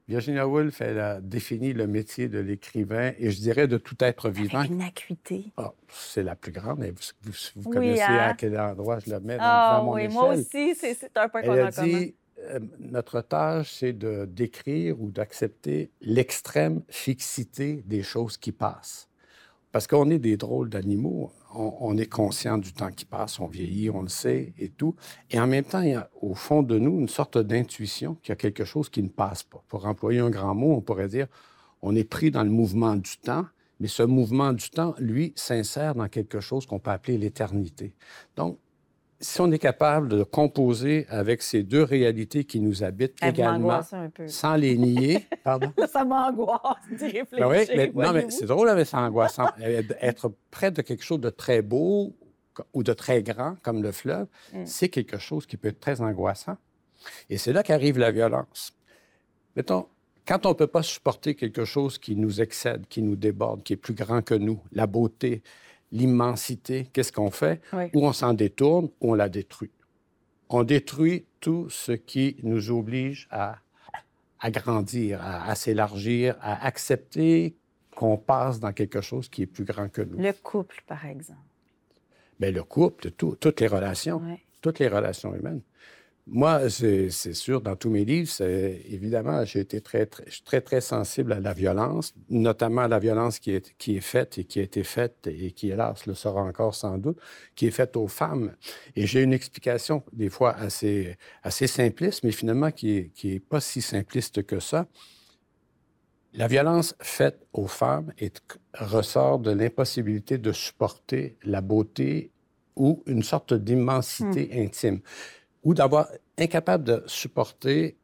Virginia 0.07 0.47
Woolf, 0.47 0.83
elle 0.83 1.01
a 1.01 1.21
défini 1.21 1.73
le 1.73 1.87
métier 1.87 2.29
de 2.29 2.39
l'écrivain 2.39 3.13
et 3.19 3.31
je 3.31 3.41
dirais 3.41 3.67
de 3.67 3.79
tout 3.79 3.97
être 4.01 4.29
vivant. 4.29 4.59
Avec 4.59 4.71
une 4.71 4.83
acuité. 4.83 5.53
Ah, 5.57 5.73
c'est 5.89 6.23
la 6.23 6.37
plus 6.37 6.53
grande. 6.53 6.85
Vous, 7.23 7.33
vous, 7.57 7.71
connaissez 7.71 8.03
hein? 8.03 8.29
à 8.31 8.35
quel 8.35 8.59
endroit 8.59 8.99
je 8.99 9.11
le 9.11 9.21
mets 9.21 9.39
dans, 9.39 9.45
ah, 9.45 9.83
mon 9.83 9.95
oui, 9.95 10.09
moi 10.09 10.35
aussi, 10.35 10.75
c'est 10.75 11.17
un 11.17 11.29
point 11.29 11.41
qu'on 11.41 11.53
a, 11.53 11.71
dit, 11.71 12.15
euh, 12.41 12.61
notre 12.79 13.23
tâche, 13.23 13.73
c'est 13.73 13.95
de 13.95 14.27
décrire 14.27 15.01
ou 15.01 15.11
d'accepter 15.11 15.91
l'extrême 16.03 16.83
fixité 16.89 17.83
des 17.87 18.03
choses 18.03 18.37
qui 18.37 18.53
passent. 18.53 19.09
Parce 19.73 19.87
qu'on 19.87 20.11
est 20.11 20.19
des 20.19 20.37
drôles 20.37 20.69
d'animaux 20.69 21.33
on, 21.55 21.97
est 21.97 22.07
conscient 22.07 22.59
du 22.59 22.73
temps 22.73 22.91
qui 22.91 23.05
passe, 23.05 23.41
on 23.41 23.47
vieillit, 23.47 23.91
on 23.91 24.03
le 24.03 24.09
sait 24.09 24.53
et 24.59 24.69
tout. 24.69 24.95
Et 25.31 25.39
en 25.39 25.47
même 25.47 25.65
temps, 25.65 25.81
il 25.81 25.91
y 25.91 25.95
a 25.95 26.11
au 26.21 26.35
fond 26.35 26.63
de 26.63 26.79
nous 26.79 27.01
une 27.01 27.09
sorte 27.09 27.39
d'intuition 27.39 28.17
qu'il 28.17 28.31
y 28.31 28.33
a 28.33 28.37
quelque 28.37 28.65
chose 28.65 28.89
qui 28.89 29.03
ne 29.03 29.09
passe 29.09 29.43
pas. 29.43 29.63
Pour 29.69 29.87
employer 29.87 30.21
un 30.21 30.31
grand 30.31 30.55
mot, 30.55 30.75
on 30.75 30.81
pourrait 30.81 31.09
dire 31.09 31.27
on 31.83 31.95
est 31.95 32.05
pris 32.05 32.31
dans 32.31 32.43
le 32.43 32.51
mouvement 32.51 32.97
du 32.97 33.19
temps, 33.19 33.45
mais 33.79 33.89
ce 33.89 34.03
mouvement 34.03 34.53
du 34.53 34.71
temps, 34.71 34.95
lui, 34.99 35.33
s'insère 35.37 35.95
dans 35.95 36.09
quelque 36.09 36.41
chose 36.41 36.65
qu'on 36.65 36.79
peut 36.79 36.91
appeler 36.91 37.19
l'éternité. 37.19 37.95
Donc, 38.37 38.59
si 39.21 39.41
on 39.41 39.51
est 39.53 39.59
capable 39.59 40.09
de 40.09 40.23
composer 40.23 41.07
avec 41.09 41.43
ces 41.43 41.63
deux 41.63 41.83
réalités 41.83 42.45
qui 42.45 42.61
nous 42.61 42.83
habitent 42.83 43.17
également, 43.23 43.81
sans 44.27 44.57
les 44.57 44.77
nier, 44.77 45.27
pardon? 45.45 45.73
ça 45.91 46.05
m'angoisse 46.05 46.61
d'y 46.91 47.05
réfléchir. 47.05 47.39
Ben 47.39 47.49
oui, 47.49 47.67
mais, 47.75 47.93
non, 47.95 48.13
mais 48.13 48.31
c'est 48.31 48.47
drôle, 48.47 48.73
mais 48.75 48.85
c'est 48.85 48.97
angoissant. 48.97 49.49
Être 50.01 50.33
près 50.51 50.71
de 50.71 50.83
quelque 50.83 51.05
chose 51.05 51.21
de 51.21 51.31
très 51.31 51.63
beau 51.63 52.15
ou 52.73 52.83
de 52.83 52.93
très 52.93 53.23
grand, 53.23 53.57
comme 53.63 53.83
le 53.83 53.93
fleuve, 53.93 54.27
mm. 54.53 54.67
c'est 54.67 54.89
quelque 54.89 55.19
chose 55.19 55.47
qui 55.47 55.57
peut 55.57 55.69
être 55.69 55.81
très 55.81 56.01
angoissant. 56.01 56.57
Et 57.31 57.39
c'est 57.39 57.53
là 57.53 57.63
qu'arrive 57.63 57.99
la 57.99 58.11
violence. 58.11 58.73
Mettons, 59.57 59.87
quand 60.27 60.47
on 60.47 60.51
ne 60.51 60.55
peut 60.55 60.67
pas 60.67 60.83
supporter 60.83 61.35
quelque 61.35 61.65
chose 61.65 61.99
qui 61.99 62.17
nous 62.17 62.41
excède, 62.41 62.87
qui 62.89 63.03
nous 63.03 63.17
déborde, 63.17 63.63
qui 63.63 63.75
est 63.75 63.77
plus 63.77 63.95
grand 63.95 64.23
que 64.23 64.35
nous, 64.35 64.61
la 64.73 64.87
beauté, 64.87 65.43
l'immensité, 65.95 66.89
qu'est-ce 66.93 67.13
qu'on 67.13 67.31
fait? 67.31 67.63
Ou 67.95 68.07
on 68.07 68.13
s'en 68.13 68.35
détourne, 68.35 68.91
ou 69.01 69.13
on 69.13 69.15
la 69.15 69.29
détruit. 69.29 69.71
On 70.51 70.65
détruit 70.65 71.25
tout 71.41 71.71
ce 71.71 71.93
qui 71.93 72.37
nous 72.43 72.71
oblige 72.71 73.29
à, 73.31 73.57
à 74.41 74.51
grandir, 74.51 75.21
à, 75.23 75.55
s'élargir, 75.55 76.37
à 76.41 76.67
accepter 76.67 77.57
qu'on 77.95 78.19
passe 78.19 78.59
dans 78.59 78.73
quelque 78.73 79.01
chose 79.01 79.29
qui 79.29 79.43
est 79.43 79.47
plus 79.47 79.65
grand 79.65 79.89
que 79.89 80.03
nous. 80.03 80.19
Le 80.19 80.33
couple, 80.33 80.83
par 80.87 81.07
exemple. 81.07 81.41
Bien, 82.41 82.51
le 82.51 82.65
couple, 82.65 83.13
toutes 83.13 83.61
les 83.61 83.69
relations, 83.69 84.21
toutes 84.61 84.81
les 84.81 84.89
relations 84.89 85.33
humaines. 85.35 85.63
Moi, 86.27 86.71
c'est 86.71 87.11
sûr, 87.11 87.61
dans 87.61 87.77
tous 87.77 87.91
mes 87.91 88.07
livres, 88.07 88.31
évidemment, 88.41 89.45
j'ai 89.45 89.61
été 89.61 89.83
très, 89.83 90.07
très, 90.07 90.25
très, 90.43 90.63
très 90.63 90.81
sensible 90.81 91.35
à 91.35 91.41
la 91.41 91.53
violence, 91.53 92.15
notamment 92.31 92.81
à 92.81 92.89
la 92.89 92.99
violence 92.99 93.39
qui 93.39 93.51
est, 93.51 93.77
qui 93.77 93.99
est 93.99 94.01
faite 94.01 94.39
et 94.39 94.45
qui 94.45 94.59
a 94.59 94.63
été 94.63 94.85
faite, 94.85 95.27
et 95.27 95.53
qui, 95.53 95.69
hélas, 95.71 96.07
le 96.07 96.15
sera 96.15 96.41
encore 96.41 96.75
sans 96.75 96.97
doute, 96.97 97.19
qui 97.55 97.67
est 97.67 97.71
faite 97.71 97.95
aux 97.99 98.09
femmes. 98.09 98.55
Et 98.97 99.07
j'ai 99.07 99.23
une 99.23 99.35
explication, 99.35 100.03
des 100.15 100.31
fois 100.31 100.55
assez, 100.57 101.19
assez 101.43 101.67
simpliste, 101.67 102.25
mais 102.25 102.33
finalement 102.33 102.71
qui 102.71 102.95
n'est 102.95 103.11
qui 103.15 103.35
est 103.35 103.41
pas 103.41 103.61
si 103.61 103.83
simpliste 103.83 104.47
que 104.47 104.61
ça. 104.61 104.87
La 106.33 106.49
violence 106.49 106.97
faite 107.01 107.47
aux 107.53 107.69
femmes 107.69 108.15
est, 108.17 108.41
ressort 108.73 109.41
de 109.41 109.51
l'impossibilité 109.51 110.39
de 110.39 110.53
supporter 110.53 111.37
la 111.45 111.61
beauté 111.61 112.31
ou 112.77 113.03
une 113.07 113.23
sorte 113.23 113.53
d'immensité 113.53 114.49
hmm. 114.53 114.59
intime 114.59 115.01
ou 115.65 115.75
d'avoir 115.75 116.09
incapable 116.39 116.85
de 116.85 117.03
supporter 117.07 117.97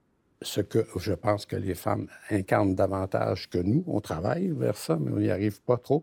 ce 0.43 0.61
que 0.61 0.87
je 0.97 1.13
pense 1.13 1.45
que 1.45 1.57
les 1.57 1.75
femmes 1.75 2.09
incarnent 2.31 2.75
davantage 2.75 3.51
que 3.51 3.59
nous. 3.59 3.85
On 3.87 4.01
travaille 4.01 4.49
vers 4.49 4.77
ça, 4.77 4.97
mais 4.99 5.13
on 5.13 5.19
n'y 5.19 5.31
arrive 5.31 5.61
pas 5.63 5.77
trop. 5.77 6.03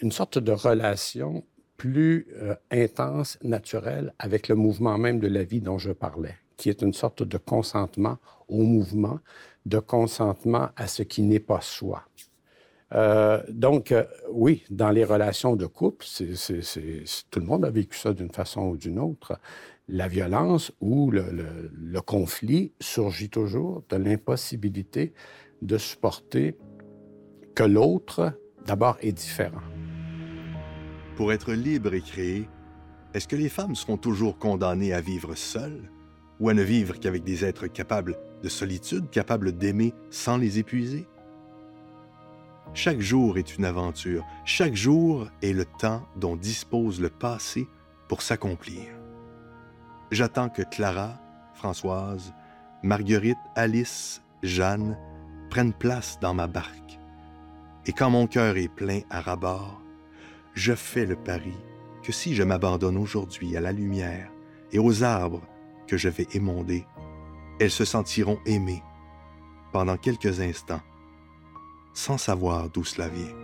Une 0.00 0.12
sorte 0.12 0.38
de 0.38 0.52
relation 0.52 1.44
plus 1.76 2.26
euh, 2.36 2.54
intense, 2.70 3.38
naturelle, 3.42 4.12
avec 4.18 4.48
le 4.48 4.54
mouvement 4.54 4.98
même 4.98 5.20
de 5.20 5.28
la 5.28 5.44
vie 5.44 5.60
dont 5.60 5.78
je 5.78 5.92
parlais, 5.92 6.34
qui 6.56 6.68
est 6.68 6.82
une 6.82 6.92
sorte 6.92 7.22
de 7.22 7.38
consentement 7.38 8.18
au 8.48 8.62
mouvement, 8.62 9.20
de 9.66 9.78
consentement 9.78 10.68
à 10.76 10.86
ce 10.86 11.02
qui 11.02 11.22
n'est 11.22 11.40
pas 11.40 11.60
soi. 11.60 12.04
Euh, 12.94 13.42
donc, 13.48 13.90
euh, 13.90 14.04
oui, 14.30 14.64
dans 14.70 14.90
les 14.90 15.04
relations 15.04 15.56
de 15.56 15.66
couple, 15.66 16.04
tout 17.30 17.40
le 17.40 17.46
monde 17.46 17.64
a 17.64 17.70
vécu 17.70 17.96
ça 17.96 18.12
d'une 18.12 18.30
façon 18.30 18.62
ou 18.62 18.76
d'une 18.76 18.98
autre 18.98 19.38
la 19.92 20.08
violence 20.08 20.72
ou 20.80 21.10
le, 21.10 22.00
conflit 22.00 22.72
surgit 22.80 23.28
toujours 23.28 23.84
de 23.90 23.96
l'impossibilité 23.96 25.12
de 25.60 25.76
supporter 25.76 26.56
que 27.54 27.62
l'autre, 27.62 28.32
d'abord, 28.66 28.96
est 29.02 29.12
différent. 29.12 29.60
Pour 31.14 31.30
être 31.30 31.52
libre 31.52 31.92
et 31.92 32.00
créer, 32.00 32.48
est-ce 33.12 33.28
que 33.28 33.36
les 33.36 33.50
femmes 33.50 33.74
seront 33.74 33.98
toujours 33.98 34.38
condamnées 34.38 34.94
à 34.94 35.02
vivre 35.02 35.34
seules 35.34 35.90
ou 36.40 36.48
à 36.48 36.54
ne 36.54 36.62
vivre 36.62 36.98
qu'avec 36.98 37.22
des 37.22 37.44
êtres 37.44 37.66
capables 37.66 38.16
de 38.42 38.48
solitude, 38.48 39.10
capables 39.10 39.52
d'aimer 39.52 39.92
sans 40.08 40.38
les 40.38 40.58
épuiser? 40.58 41.06
Chaque 42.72 43.00
jour 43.00 43.36
est 43.36 43.58
une 43.58 43.66
aventure, 43.66 44.24
chaque 44.46 44.74
jour 44.74 45.28
est 45.42 45.52
le 45.52 45.66
temps 45.66 46.06
dont 46.16 46.36
dispose 46.36 46.98
le 46.98 47.10
passé 47.10 47.68
pour 48.08 48.22
s'accomplir. 48.22 49.01
J'attends 50.12 50.50
que 50.50 50.60
Clara, 50.60 51.14
Françoise, 51.54 52.34
Marguerite, 52.82 53.38
Alice, 53.56 54.22
Jeanne 54.42 54.98
prennent 55.48 55.72
place 55.72 56.18
dans 56.20 56.34
ma 56.34 56.46
barque. 56.46 57.00
Et 57.86 57.94
quand 57.94 58.10
mon 58.10 58.26
cœur 58.26 58.58
est 58.58 58.68
plein 58.68 59.00
à 59.08 59.22
rabord, 59.22 59.80
je 60.52 60.74
fais 60.74 61.06
le 61.06 61.16
pari 61.16 61.56
que 62.02 62.12
si 62.12 62.34
je 62.34 62.42
m'abandonne 62.42 62.98
aujourd'hui 62.98 63.56
à 63.56 63.62
la 63.62 63.72
lumière 63.72 64.30
et 64.70 64.78
aux 64.78 65.02
arbres 65.02 65.40
que 65.86 65.96
je 65.96 66.10
vais 66.10 66.26
émonder, 66.34 66.86
elles 67.58 67.70
se 67.70 67.86
sentiront 67.86 68.38
aimées 68.44 68.82
pendant 69.72 69.96
quelques 69.96 70.40
instants, 70.40 70.82
sans 71.94 72.18
savoir 72.18 72.68
d'où 72.68 72.84
cela 72.84 73.08
vient. 73.08 73.34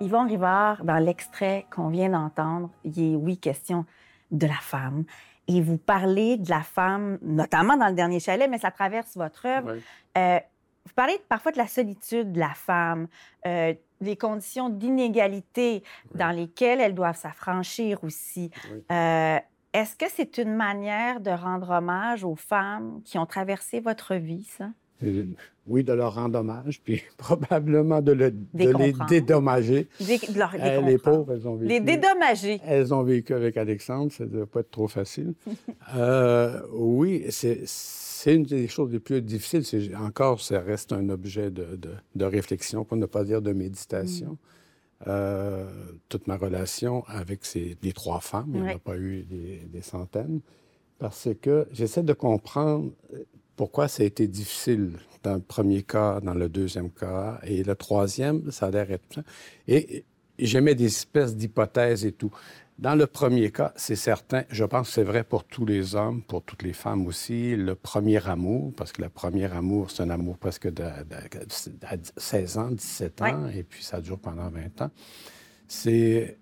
Yvon 0.00 0.26
Rivard, 0.26 0.84
dans 0.84 0.98
l'extrait 0.98 1.66
qu'on 1.72 1.90
vient 1.90 2.08
d'entendre, 2.08 2.70
il 2.82 2.98
est 2.98 3.14
oui 3.14 3.38
question 3.38 3.86
de 4.30 4.46
la 4.46 4.54
femme. 4.60 5.04
et 5.48 5.60
vous 5.60 5.78
parlez 5.78 6.36
de 6.36 6.48
la 6.48 6.62
femme, 6.62 7.18
notamment 7.22 7.76
dans 7.76 7.88
le 7.88 7.94
dernier 7.94 8.20
chalet, 8.20 8.48
mais 8.48 8.58
ça 8.58 8.70
traverse 8.70 9.16
votre 9.16 9.46
œuvre. 9.46 9.72
Oui. 9.74 9.82
Euh, 10.16 10.38
vous 10.86 10.92
parlez 10.94 11.20
parfois 11.28 11.50
de 11.52 11.58
la 11.58 11.66
solitude 11.66 12.32
de 12.32 12.38
la 12.38 12.54
femme, 12.54 13.08
euh, 13.46 13.74
des 14.00 14.16
conditions 14.16 14.68
d'inégalité 14.70 15.82
dans 16.14 16.30
lesquelles 16.30 16.80
elles 16.80 16.94
doivent 16.94 17.16
s'affranchir 17.16 18.02
aussi. 18.04 18.50
Oui. 18.72 18.84
Euh, 18.92 19.38
Est-ce 19.72 19.96
que 19.96 20.06
c'est 20.08 20.38
une 20.38 20.54
manière 20.54 21.20
de 21.20 21.30
rendre 21.30 21.70
hommage 21.70 22.24
aux 22.24 22.36
femmes 22.36 23.02
qui 23.04 23.18
ont 23.18 23.26
traversé 23.26 23.80
votre 23.80 24.14
vie, 24.14 24.44
ça? 24.44 24.68
Euh, 25.02 25.24
Oui, 25.66 25.84
de 25.84 25.92
leur 25.92 26.14
rendre 26.14 26.38
hommage, 26.40 26.80
puis 26.82 27.00
probablement 27.16 28.00
de, 28.02 28.12
le- 28.12 28.30
de 28.32 28.36
Des 28.54 28.72
les 28.72 28.94
dédommager. 29.08 29.88
Des- 30.00 30.18
de 30.18 30.38
leur- 30.38 30.50
des 30.52 30.58
Euh, 30.60 30.80
les 30.80 30.98
pauvres, 30.98 31.32
elles 31.32 31.46
ont 31.46 31.54
vécu. 31.54 31.68
Les 31.68 31.80
dédommager. 31.80 32.60
Elles 32.66 32.92
ont 32.92 33.02
vécu 33.04 33.34
avec 33.34 33.56
Alexandre, 33.56 34.10
ça 34.10 34.24
ne 34.24 34.30
doit 34.30 34.46
pas 34.46 34.60
être 34.60 34.70
trop 34.70 34.88
facile. 34.88 35.34
Euh, 35.96 36.60
oui, 36.72 37.24
c'est, 37.30 37.64
une 38.34 38.42
des 38.44 38.68
choses 38.68 38.92
les 38.92 39.00
plus 39.00 39.22
difficiles. 39.22 39.94
Encore, 39.96 40.40
ça 40.40 40.60
reste 40.60 40.92
un 40.92 41.08
objet 41.08 41.50
de, 41.50 41.76
de- 41.76 41.94
de 42.14 42.24
réflexion, 42.24 42.84
pour 42.84 42.96
ne 42.96 43.06
pas 43.06 43.24
dire 43.24 43.40
de 43.42 43.52
méditation. 43.52 44.36
Euh, 45.06 45.66
toute 46.08 46.26
ma 46.26 46.36
relation 46.36 47.04
avec 47.06 47.44
ces, 47.46 47.76
les 47.82 47.92
trois 47.92 48.20
femmes, 48.20 48.50
il 48.54 48.62
n'y 48.62 48.70
en 48.70 48.74
a 48.76 48.78
pas 48.78 48.96
eu 48.98 49.22
des, 49.22 49.62
des 49.72 49.80
centaines, 49.82 50.40
parce 50.98 51.28
que 51.40 51.66
j'essaie 51.72 52.02
de 52.02 52.12
comprendre 52.12 52.90
pourquoi 53.56 53.88
ça 53.88 54.02
a 54.02 54.06
été 54.06 54.26
difficile 54.28 54.92
dans 55.22 55.34
le 55.34 55.40
premier 55.40 55.82
cas, 55.82 56.20
dans 56.20 56.34
le 56.34 56.48
deuxième 56.48 56.90
cas, 56.90 57.38
et 57.44 57.62
le 57.62 57.74
troisième, 57.74 58.50
ça 58.50 58.66
a 58.66 58.70
l'air 58.70 58.90
être... 58.90 59.20
Et, 59.68 59.98
et 60.38 60.46
j'aimais 60.46 60.74
des 60.74 60.86
espèces 60.86 61.36
d'hypothèses 61.36 62.06
et 62.06 62.12
tout. 62.12 62.30
Dans 62.78 62.94
le 62.94 63.06
premier 63.06 63.50
cas, 63.50 63.74
c'est 63.76 63.96
certain, 63.96 64.44
je 64.48 64.64
pense 64.64 64.88
que 64.88 64.94
c'est 64.94 65.02
vrai 65.04 65.22
pour 65.22 65.44
tous 65.44 65.66
les 65.66 65.94
hommes, 65.94 66.22
pour 66.22 66.42
toutes 66.42 66.62
les 66.62 66.72
femmes 66.72 67.06
aussi, 67.06 67.54
le 67.54 67.74
premier 67.74 68.26
amour, 68.26 68.72
parce 68.74 68.90
que 68.92 69.02
le 69.02 69.10
premier 69.10 69.44
amour, 69.52 69.90
c'est 69.90 70.02
un 70.02 70.08
amour 70.08 70.38
presque 70.38 70.66
de, 70.68 70.84
de- 70.84 71.86
à 71.86 71.96
16 72.16 72.56
ans, 72.56 72.70
17 72.70 73.20
ans, 73.20 73.48
et 73.54 73.62
puis 73.64 73.84
ça 73.84 74.00
dure 74.00 74.18
pendant 74.18 74.48
20 74.48 74.80
ans. 74.80 74.90
C'est... 75.68 76.38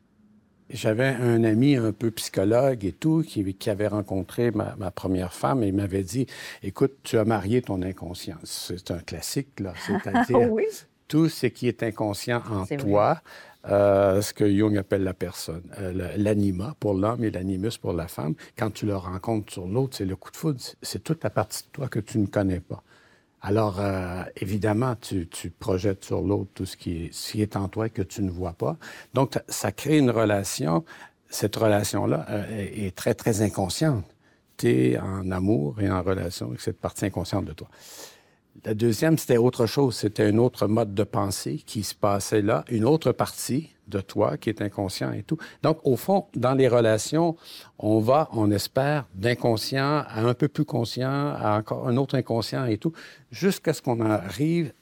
J'avais 0.71 1.09
un 1.09 1.45
ami 1.45 1.77
un 1.77 1.93
peu 1.93 2.11
psychologue 2.11 2.85
et 2.85 2.93
tout 2.93 3.23
qui, 3.27 3.55
qui 3.55 3.71
avait 3.71 3.89
rencontré 3.89 4.51
ma, 4.51 4.77
ma 4.77 4.91
première 4.91 5.33
femme 5.33 5.63
et 5.63 5.69
il 5.69 5.75
m'avait 5.75 6.03
dit 6.03 6.27
Écoute, 6.63 6.97
tu 7.03 7.17
as 7.19 7.25
marié 7.25 7.63
ton 7.63 7.81
inconscience. 7.83 8.73
C'est 8.77 8.91
un 8.91 8.99
classique, 8.99 9.61
là. 9.61 9.73
C'est-à-dire 9.87 10.53
oui. 10.53 10.67
tout 11.09 11.29
ce 11.29 11.47
qui 11.47 11.69
est 11.69 11.83
inconscient 11.83 12.43
en 12.51 12.67
toi, 12.67 13.23
euh, 13.67 14.23
ce 14.23 14.33
que 14.33 14.49
Jung 14.49 14.77
appelle 14.77 15.05
la 15.05 15.15
personne, 15.15 15.63
euh, 15.79 16.13
l'anima 16.17 16.75
pour 16.81 16.95
l'homme 16.95 17.25
et 17.25 17.31
l'animus 17.31 17.79
pour 17.81 17.93
la 17.93 18.07
femme. 18.07 18.35
Quand 18.57 18.71
tu 18.71 18.87
le 18.87 18.97
rencontres 18.97 19.53
sur 19.53 19.67
l'autre, 19.67 19.97
c'est 19.97 20.05
le 20.05 20.17
coup 20.17 20.31
de 20.31 20.37
foudre. 20.37 20.61
C'est 20.83 21.03
toute 21.03 21.25
la 21.25 21.31
partie 21.31 21.65
de 21.65 21.69
toi 21.73 21.89
que 21.89 21.99
tu 21.99 22.19
ne 22.19 22.27
connais 22.27 22.61
pas. 22.61 22.83
Alors, 23.41 23.81
euh, 23.81 24.25
évidemment, 24.37 24.97
tu, 24.97 25.29
tu 25.29 25.51
projettes 25.51 26.05
sur 26.05 26.23
l'autre 26.23 26.51
tout 26.55 26.67
ce 26.67 26.77
qui, 26.77 27.05
est, 27.05 27.13
ce 27.13 27.33
qui 27.33 27.43
est 27.43 27.57
en 27.57 27.69
toi 27.69 27.89
que 27.89 28.03
tu 28.03 28.23
ne 28.23 28.31
vois 28.31 28.53
pas. 28.53 28.77
Donc, 29.15 29.39
ça 29.49 29.71
crée 29.73 29.99
une 29.99 30.11
relation. 30.11 30.85
Cette 31.31 31.57
relation-là 31.57 32.27
euh, 32.31 32.45
est, 32.51 32.87
est 32.87 32.97
très, 32.97 33.15
très 33.15 33.43
inconsciente. 33.43 34.05
Tu 34.57 34.69
es 34.69 34.99
en 34.99 35.31
amour 35.31 35.81
et 35.81 35.89
en 35.91 36.03
relation 36.03 36.49
avec 36.49 36.61
cette 36.61 36.81
partie 36.81 37.07
inconsciente 37.07 37.45
de 37.45 37.53
toi. 37.53 37.69
La 38.65 38.75
deuxième, 38.75 39.19
c'était 39.19 39.37
autre 39.37 39.67
chose. 39.67 39.97
C'était 39.97 40.25
un 40.25 40.39
autre 40.39 40.67
mode 40.67 40.95
de 40.95 41.05
pensée 41.05 41.63
qui 41.65 41.83
se 41.83 41.95
passait 41.95 42.43
là, 42.43 42.65
une 42.69 42.85
autre 42.85 43.13
partie 43.13 43.71
de 43.87 44.01
toi 44.01 44.37
qui 44.37 44.51
est 44.51 44.61
inconscient 44.61 45.13
et 45.13 45.23
tout. 45.23 45.39
Donc, 45.63 45.79
au 45.85 45.97
fond, 45.97 46.27
dans 46.35 46.55
les 46.55 46.69
relations, 46.69 47.37
on 47.79 48.01
va, 48.01 48.29
on 48.33 48.51
espère, 48.51 49.07
d'inconscient 49.15 50.05
à 50.07 50.21
un 50.21 50.35
peu 50.35 50.49
plus 50.49 50.65
conscient, 50.65 51.35
à 51.37 51.57
encore 51.59 51.89
un 51.89 51.97
autre 51.97 52.17
inconscient 52.17 52.67
et 52.67 52.79
tout, 52.79 52.93
jusqu'à 53.31 53.73
ce 53.73 53.81
qu'on 53.81 54.01
arrive 54.01 54.73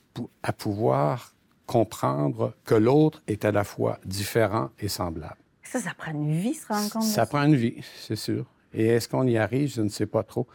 à 0.42 0.52
pouvoir 0.52 1.34
comprendre 1.66 2.54
que 2.64 2.74
l'autre 2.74 3.22
est 3.26 3.44
à 3.44 3.52
la 3.52 3.64
fois 3.64 3.98
différent 4.04 4.70
et 4.80 4.88
semblable. 4.88 5.36
Ça, 5.62 5.80
ça 5.80 5.90
prend 5.96 6.12
une 6.12 6.32
vie, 6.32 6.54
se 6.54 6.66
rendre 6.66 6.90
compte 6.90 7.02
Ça 7.02 7.26
prend 7.26 7.42
une 7.42 7.56
vie, 7.56 7.82
c'est 8.00 8.16
sûr. 8.16 8.46
Et 8.72 8.86
est-ce 8.86 9.08
qu'on 9.08 9.26
y 9.26 9.36
arrive? 9.36 9.72
Je 9.72 9.82
ne 9.82 9.88
sais 9.88 10.06
pas 10.06 10.22
trop. 10.22 10.46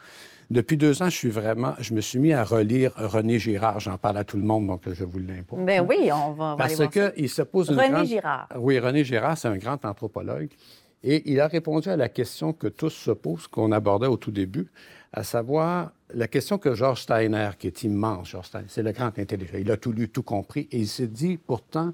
Depuis 0.52 0.76
deux 0.76 1.02
ans, 1.02 1.10
je 1.10 1.16
suis 1.16 1.30
vraiment, 1.30 1.76
je 1.80 1.94
me 1.94 2.02
suis 2.02 2.20
mis 2.20 2.34
à 2.34 2.44
relire 2.44 2.92
René 2.98 3.40
Girard. 3.40 3.80
J'en 3.80 3.98
parle 3.98 4.18
à 4.18 4.26
tout 4.26 4.36
le 4.36 4.44
monde, 4.44 4.68
donc 4.68 4.82
je 4.92 5.06
vous 5.06 5.20
l'impose. 5.20 5.60
Ben 5.66 5.86
oui, 5.88 6.10
on 6.12 6.34
va, 6.34 6.54
on 6.54 6.56
va 6.58 6.66
aller 6.66 6.76
Parce 6.76 6.94
ça. 6.94 7.12
qu'il 7.12 7.30
se 7.30 7.42
pose 7.42 7.70
une 7.70 7.76
René 7.78 7.90
grande- 7.90 8.06
Girard. 8.06 8.48
Oui, 8.58 8.78
René 8.78 9.06
Girard, 9.06 9.38
c'est 9.38 9.48
un 9.48 9.56
grand 9.58 9.84
anthropologue. 9.86 10.50
Et 11.04 11.32
il 11.32 11.40
a 11.40 11.48
répondu 11.48 11.88
à 11.88 11.96
la 11.96 12.10
question 12.10 12.52
que 12.52 12.68
tous 12.68 12.90
se 12.90 13.12
posent, 13.12 13.48
qu'on 13.48 13.72
abordait 13.72 14.08
au 14.08 14.18
tout 14.18 14.32
début, 14.32 14.68
à 15.14 15.24
savoir 15.24 15.94
la 16.14 16.28
question 16.28 16.58
que 16.58 16.76
George 16.76 17.02
Steiner, 17.02 17.52
qui 17.58 17.68
est 17.68 17.84
immense, 17.84 18.30
George 18.32 18.48
Steiner, 18.48 18.68
c'est 18.68 18.84
le 18.84 18.92
grand 18.92 19.18
intelligent, 19.18 19.58
il 19.58 19.72
a 19.72 19.78
tout 19.78 19.94
lu, 19.94 20.10
tout 20.10 20.22
compris, 20.22 20.68
et 20.72 20.78
il 20.80 20.88
s'est 20.88 21.08
dit, 21.08 21.38
pourtant, 21.38 21.94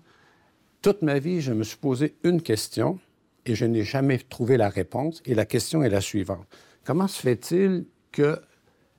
toute 0.82 1.04
ma 1.04 1.20
vie, 1.20 1.41
je 1.41 1.54
me 1.54 1.63
suis 1.63 1.78
posé 1.78 2.15
une 2.24 2.41
question 2.41 2.98
et 3.46 3.54
je 3.56 3.65
n'ai 3.65 3.84
jamais 3.84 4.17
trouvé 4.17 4.58
la 4.58 4.67
réponse. 4.70 5.22
Et 5.26 5.36
la 5.36 5.46
question 5.46 5.84
est 5.84 5.89
la 5.89 6.02
suivante. 6.02 6.46
Comment 6.84 7.08
se 7.08 7.22
fait-il 7.22 7.86
que 8.18 8.42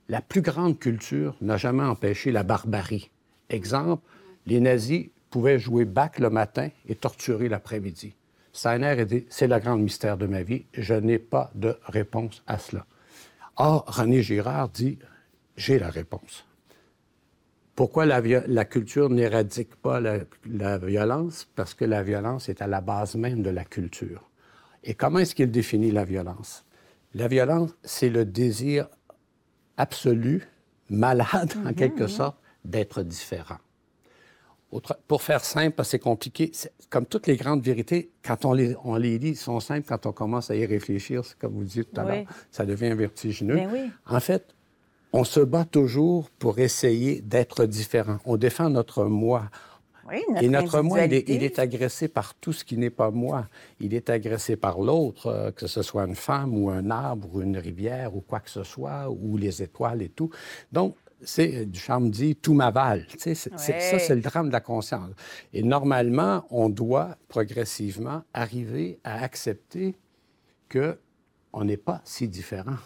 la 0.07 0.21
plus 0.21 0.41
grande 0.41 0.79
culture 0.79 1.35
n'a 1.41 1.57
jamais 1.57 1.83
empêché 1.83 2.31
la 2.31 2.43
barbarie? 2.43 3.11
Exemple, 3.49 4.01
les 4.45 4.61
nazis 4.61 5.09
pouvaient 5.29 5.59
jouer 5.59 5.83
Bach 5.83 6.19
le 6.19 6.29
matin 6.29 6.69
et 6.87 6.95
torturer 6.95 7.49
l'après-midi. 7.49 8.15
Steiner 8.53 8.97
a 8.97 9.03
dit, 9.03 9.25
c'est 9.29 9.47
le 9.47 9.59
grand 9.59 9.75
mystère 9.75 10.17
de 10.17 10.25
ma 10.25 10.41
vie, 10.41 10.63
je 10.73 10.93
n'ai 10.93 11.19
pas 11.19 11.51
de 11.53 11.75
réponse 11.83 12.43
à 12.47 12.57
cela. 12.57 12.85
Or, 13.57 13.83
René 13.87 14.23
Girard 14.23 14.69
dit, 14.69 14.99
j'ai 15.57 15.79
la 15.79 15.89
réponse. 15.89 16.45
Pourquoi 17.75 18.05
la, 18.05 18.65
culture 18.65 19.09
n'éradique 19.09 19.75
pas 19.75 19.99
la 19.99 20.77
violence? 20.77 21.45
Parce 21.55 21.73
que 21.73 21.83
la 21.83 22.03
violence 22.03 22.47
est 22.47 22.61
à 22.61 22.67
la 22.67 22.79
base 22.79 23.15
même 23.15 23.41
de 23.41 23.49
la 23.49 23.65
culture. 23.65 24.29
Et 24.85 24.93
comment 24.93 25.19
est-ce 25.19 25.35
qu'il 25.35 25.51
définit 25.51 25.91
la 25.91 26.05
violence? 26.05 26.65
La 27.13 27.27
violence, 27.27 27.71
c'est 27.83 28.09
le 28.09 28.23
désir 28.23 28.87
absolu, 29.79 30.43
malade 30.89 31.53
en 31.65 31.73
quelque 31.73 32.07
sorte, 32.07 32.37
d'être 32.63 33.01
différent. 33.01 33.57
Autre- 34.71 34.99
pour 35.07 35.23
faire 35.23 35.43
simple, 35.43 35.71
parce 35.75 35.87
que 35.87 35.91
c'est 35.91 35.99
compliqué, 35.99 36.51
comme 36.91 37.05
toutes 37.07 37.25
les 37.25 37.37
grandes 37.37 37.63
vérités, 37.63 38.11
quand 38.23 38.45
on 38.45 38.53
les, 38.53 38.75
on 38.83 38.95
les 38.97 39.17
lit, 39.17 39.35
sont 39.35 39.59
simples. 39.59 39.87
Quand 39.87 40.05
on 40.05 40.11
commence 40.11 40.51
à 40.51 40.55
y 40.55 40.63
réfléchir, 40.65 41.25
c'est 41.25 41.37
comme 41.39 41.53
vous 41.53 41.63
dites 41.63 41.91
tout 41.91 42.01
à 42.01 42.03
l'heure, 42.03 42.25
ça 42.51 42.65
devient 42.65 42.93
vertigineux. 42.93 43.55
Ben 43.55 43.69
oui. 43.73 43.91
En 44.05 44.19
fait, 44.19 44.53
on 45.11 45.23
se 45.23 45.39
bat 45.39 45.65
toujours 45.65 46.29
pour 46.37 46.59
essayer 46.59 47.21
d'être 47.21 47.65
différent. 47.65 48.19
On 48.25 48.37
défend 48.37 48.69
notre 48.69 49.05
moi. 49.05 49.49
Oui, 50.09 50.23
Et 50.41 50.49
notre 50.49 50.81
moi, 50.81 50.99
il 50.99 51.01
est, 51.01 51.05
individualité. 51.05 51.35
il 51.35 51.43
est 51.43 51.59
agressé 51.59 52.07
par 52.07 52.33
tout 52.35 52.53
ce 52.53 52.63
qui 52.63 52.77
n'est 52.77 52.89
pas 52.89 53.11
moi. 53.11 53.47
Il 53.79 53.93
est 53.93 54.09
agressé 54.09 54.55
par 54.55 54.79
l'autre, 54.79 55.27
euh, 55.27 55.51
que 55.51 55.67
ce 55.67 55.81
soit 55.81 56.05
une 56.05 56.15
femme 56.15 56.57
ou 56.57 56.69
un 56.69 56.89
arbre 56.89 57.27
ou 57.33 57.41
une 57.41 57.57
rivière 57.57 58.15
ou 58.15 58.21
quoi 58.21 58.39
que 58.39 58.49
ce 58.49 58.63
soit, 58.63 59.09
ou 59.09 59.37
les 59.37 59.61
étoiles 59.61 60.01
et 60.01 60.09
tout. 60.09 60.29
Donc, 60.71 60.95
c'est, 61.21 61.65
Duchamp 61.65 62.01
dit, 62.01 62.35
tout 62.35 62.53
m'avale. 62.53 63.05
Ça, 63.17 63.35
c'est 63.35 64.15
le 64.15 64.21
drame 64.21 64.47
de 64.47 64.53
la 64.53 64.61
conscience. 64.61 65.11
Et 65.53 65.63
normalement, 65.63 66.45
on 66.49 66.69
doit 66.69 67.17
progressivement 67.27 68.23
arriver 68.33 68.99
à 69.03 69.21
accepter 69.23 69.95
qu'on 70.71 71.63
n'est 71.63 71.77
pas 71.77 72.01
si 72.05 72.27
différent 72.27 72.77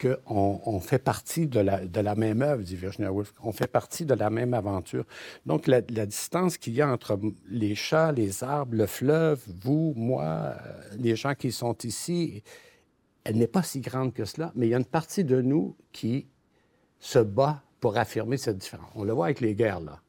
qu'on 0.00 0.60
on 0.64 0.80
fait 0.80 0.98
partie 0.98 1.46
de 1.46 1.60
la, 1.60 2.14
même 2.14 2.42
œuvre, 2.42 2.62
dit 2.62 2.76
Virginia 2.76 3.12
Woolf. 3.12 3.32
On 3.42 3.52
fait 3.52 3.66
partie 3.66 4.04
de 4.04 4.14
la 4.14 4.30
même 4.30 4.54
aventure. 4.54 5.04
Donc, 5.44 5.66
la, 5.66 5.80
distance 5.80 6.58
qu'il 6.58 6.74
y 6.74 6.82
a 6.82 6.88
entre 6.88 7.18
les 7.48 7.74
chats, 7.74 8.12
les 8.12 8.44
arbres, 8.44 8.76
le 8.76 8.86
fleuve, 8.86 9.42
vous, 9.62 9.92
moi, 9.96 10.24
euh, 10.24 10.54
les 10.98 11.16
gens 11.16 11.34
qui 11.34 11.52
sont 11.52 11.76
ici, 11.84 12.42
elle 13.24 13.36
n'est 13.36 13.46
pas 13.46 13.62
si 13.62 13.80
grande 13.80 14.12
que 14.12 14.24
cela, 14.24 14.52
mais 14.54 14.66
il 14.66 14.70
y 14.70 14.74
a 14.74 14.78
une 14.78 14.84
partie 14.84 15.24
de 15.24 15.40
nous 15.40 15.76
qui 15.92 16.26
se 17.00 17.18
bat 17.18 17.62
pour 17.80 17.96
affirmer 17.96 18.36
cette 18.36 18.58
différence. 18.58 18.90
On 18.94 19.04
le 19.04 19.12
voit 19.12 19.26
avec 19.26 19.40
les 19.40 19.54
guerres, 19.54 19.80
là. 19.80 20.00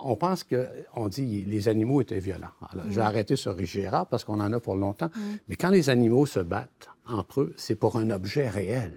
On 0.00 0.16
pense 0.16 0.44
que, 0.44 0.66
on 0.94 1.08
dit, 1.08 1.44
les 1.44 1.68
animaux 1.68 2.00
étaient 2.00 2.18
violents. 2.20 2.48
Alors, 2.72 2.86
Je 2.88 2.94
vais 2.96 3.02
arrêter 3.02 3.36
sur 3.36 3.58
Gérard 3.64 4.06
parce 4.06 4.24
qu'on 4.24 4.40
en 4.40 4.52
a 4.52 4.60
pour 4.60 4.76
longtemps. 4.76 5.10
Mais 5.48 5.56
quand 5.56 5.70
les 5.70 5.90
animaux 5.90 6.26
se 6.26 6.40
battent 6.40 6.88
entre 7.06 7.42
eux, 7.42 7.54
c'est 7.56 7.74
pour 7.76 7.96
un 7.96 8.10
objet 8.10 8.48
réel. 8.48 8.92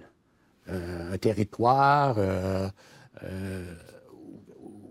Euh, 0.68 1.12
un 1.14 1.18
territoire 1.18 2.14
euh, 2.18 2.68
euh, 3.24 3.74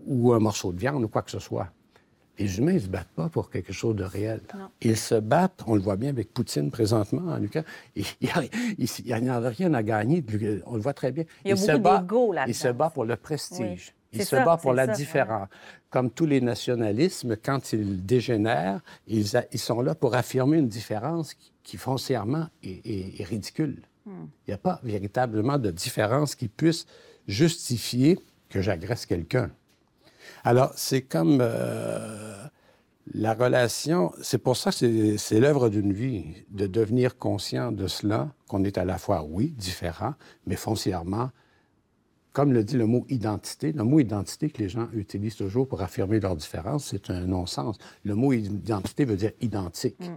ou 0.06 0.32
un 0.34 0.38
morceau 0.38 0.72
de 0.72 0.78
viande 0.78 1.02
ou 1.02 1.08
quoi 1.08 1.22
que 1.22 1.30
ce 1.30 1.38
soit. 1.38 1.68
Les 2.38 2.58
humains 2.58 2.74
ne 2.74 2.78
se 2.78 2.88
battent 2.88 3.12
pas 3.14 3.28
pour 3.28 3.50
quelque 3.50 3.72
chose 3.72 3.94
de 3.96 4.04
réel. 4.04 4.40
Ils 4.80 4.96
se 4.96 5.14
battent, 5.14 5.62
on 5.66 5.74
le 5.74 5.80
voit 5.80 5.96
bien 5.96 6.10
avec 6.10 6.32
Poutine 6.32 6.70
présentement 6.70 7.30
en 7.32 7.42
Ukraine, 7.42 7.64
il 7.96 8.04
n'y 9.04 9.14
en 9.14 9.28
a 9.28 9.48
rien 9.48 9.72
à 9.74 9.82
gagner, 9.82 10.24
on 10.66 10.74
le 10.76 10.80
voit 10.82 10.94
très 10.94 11.12
bien. 11.12 11.24
Il 11.44 11.50
y 11.50 11.52
a 11.52 11.56
se 11.56 11.72
beaucoup 11.72 11.82
bat- 11.82 11.98
d'ego 12.00 12.32
là-dedans. 12.32 12.50
Il 12.50 12.54
se 12.54 12.68
bat 12.68 12.90
pour 12.90 13.04
le 13.04 13.16
prestige. 13.16 13.94
Oui. 13.94 14.01
Il 14.12 14.24
se 14.24 14.36
ça, 14.36 14.44
bat 14.44 14.56
pour 14.58 14.74
la 14.74 14.86
ça, 14.86 14.92
différence. 14.92 15.48
Comme 15.90 16.10
tous 16.10 16.26
les 16.26 16.40
nationalismes, 16.40 17.36
quand 17.36 17.72
ils 17.72 18.04
dégénèrent, 18.04 18.80
ils, 19.06 19.36
a- 19.36 19.44
ils 19.52 19.58
sont 19.58 19.80
là 19.80 19.94
pour 19.94 20.14
affirmer 20.14 20.58
une 20.58 20.68
différence 20.68 21.34
qui, 21.34 21.52
qui 21.62 21.76
foncièrement 21.76 22.48
est, 22.62 23.20
est, 23.20 23.24
ridicule. 23.24 23.82
Hmm. 24.04 24.26
Il 24.46 24.50
n'y 24.50 24.54
a 24.54 24.58
pas 24.58 24.80
véritablement 24.82 25.58
de 25.58 25.70
différence 25.70 26.34
qui 26.34 26.48
puisse 26.48 26.86
justifier 27.26 28.18
que 28.48 28.60
j'agresse 28.60 29.06
quelqu'un. 29.06 29.50
Alors, 30.44 30.72
c'est 30.76 31.02
comme 31.02 31.38
euh, 31.40 32.44
la 33.14 33.34
relation, 33.34 34.12
c'est 34.20 34.38
pour 34.38 34.56
ça 34.56 34.70
que 34.72 35.16
c'est 35.16 35.40
l'œuvre 35.40 35.68
d'une 35.68 35.92
vie, 35.92 36.44
de 36.50 36.66
devenir 36.66 37.16
conscient 37.16 37.72
de 37.72 37.86
cela, 37.86 38.30
qu'on 38.48 38.64
est 38.64 38.76
à 38.76 38.84
la 38.84 38.98
fois, 38.98 39.24
oui, 39.24 39.54
différent, 39.56 40.14
mais 40.46 40.56
foncièrement, 40.56 41.30
comme 42.32 42.52
le 42.52 42.64
dit 42.64 42.76
le 42.76 42.86
mot 42.86 43.04
identité, 43.08 43.72
le 43.72 43.84
mot 43.84 44.00
identité 44.00 44.50
que 44.50 44.58
les 44.58 44.68
gens 44.68 44.88
utilisent 44.94 45.36
toujours 45.36 45.68
pour 45.68 45.82
affirmer 45.82 46.20
leur 46.20 46.36
différence, 46.36 46.86
c'est 46.86 47.10
un 47.10 47.26
non-sens. 47.26 47.78
Le 48.04 48.14
mot 48.14 48.32
identité 48.32 49.04
veut 49.04 49.16
dire 49.16 49.32
identique. 49.40 50.00
Mm. 50.00 50.16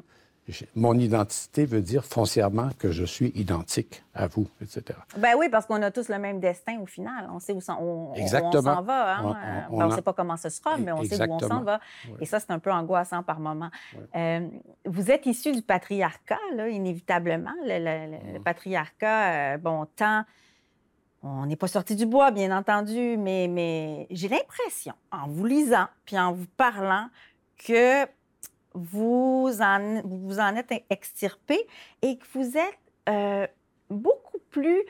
Mon 0.75 0.93
identité 0.99 1.65
veut 1.65 1.81
dire 1.81 2.05
foncièrement 2.05 2.69
que 2.77 2.91
je 2.91 3.03
suis 3.03 3.29
identique 3.29 4.03
à 4.13 4.27
vous, 4.27 4.47
etc. 4.61 4.99
Ben 5.17 5.33
oui, 5.35 5.49
parce 5.49 5.65
qu'on 5.65 5.81
a 5.81 5.89
tous 5.89 6.07
le 6.07 6.19
même 6.19 6.39
destin 6.39 6.79
au 6.79 6.85
final. 6.85 7.27
On 7.33 7.39
sait 7.39 7.53
où 7.53 7.57
on, 7.57 7.61
s'en 7.61 8.81
va. 8.83 9.17
Hein? 9.17 9.67
On 9.71 9.87
ne 9.87 9.95
sait 9.95 10.03
pas 10.03 10.13
comment 10.13 10.37
ce 10.37 10.49
sera, 10.49 10.77
mais 10.77 10.91
on 10.91 11.03
sait 11.03 11.27
où 11.27 11.33
on 11.33 11.39
s'en 11.39 11.63
va. 11.63 11.79
Et 12.19 12.27
ça, 12.27 12.39
c'est 12.39 12.51
un 12.51 12.59
peu 12.59 12.71
angoissant 12.71 13.23
par 13.23 13.39
moment. 13.39 13.71
Euh, 14.15 14.47
vous 14.85 15.09
êtes 15.09 15.25
issu 15.25 15.51
du 15.51 15.63
patriarcat, 15.63 16.39
là, 16.53 16.69
inévitablement. 16.69 17.53
Le, 17.63 18.37
patriarcat, 18.39 19.55
euh, 19.55 19.57
bon, 19.57 19.87
tant... 19.95 20.25
On 21.27 21.47
n'est 21.47 21.55
pas 21.55 21.67
sorti 21.67 21.95
du 21.95 22.05
bois, 22.05 22.29
bien 22.29 22.55
entendu, 22.55 23.17
mais, 23.17 24.05
j'ai 24.11 24.27
l'impression, 24.27 24.93
en 25.11 25.27
vous 25.27 25.45
lisant 25.45 25.87
puis 26.05 26.19
en 26.19 26.31
vous 26.33 26.45
parlant, 26.55 27.07
que 27.57 28.05
vous 28.75 29.49
vous 29.49 30.39
en 30.39 30.55
êtes 30.55 30.83
extirpé 30.91 31.57
et 32.03 32.17
que 32.17 32.25
vous 32.33 32.55
êtes 32.55 32.79
euh, 33.09 33.47
beaucoup 33.89 34.37
plus 34.51 34.83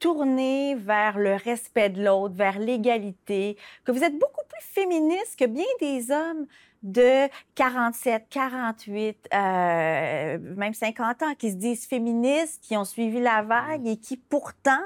tourné 0.00 0.74
vers 0.74 1.16
le 1.16 1.36
respect 1.36 1.88
de 1.88 2.04
l'autre, 2.04 2.34
vers 2.34 2.58
l'égalité, 2.58 3.56
que 3.84 3.92
vous 3.92 4.04
êtes 4.04 4.18
beaucoup 4.18 4.44
plus 4.46 4.64
féministe 4.66 5.38
que 5.38 5.46
bien 5.46 5.64
des 5.80 6.10
hommes 6.10 6.46
de 6.84 7.28
47, 7.54 8.26
48, 8.30 9.28
euh, 9.32 10.38
même 10.56 10.74
50 10.74 11.22
ans 11.22 11.34
qui 11.36 11.50
se 11.50 11.56
disent 11.56 11.86
féministes, 11.86 12.62
qui 12.62 12.76
ont 12.76 12.84
suivi 12.84 13.20
la 13.20 13.42
vague 13.42 13.86
et 13.88 13.96
qui 13.96 14.16
pourtant 14.16 14.82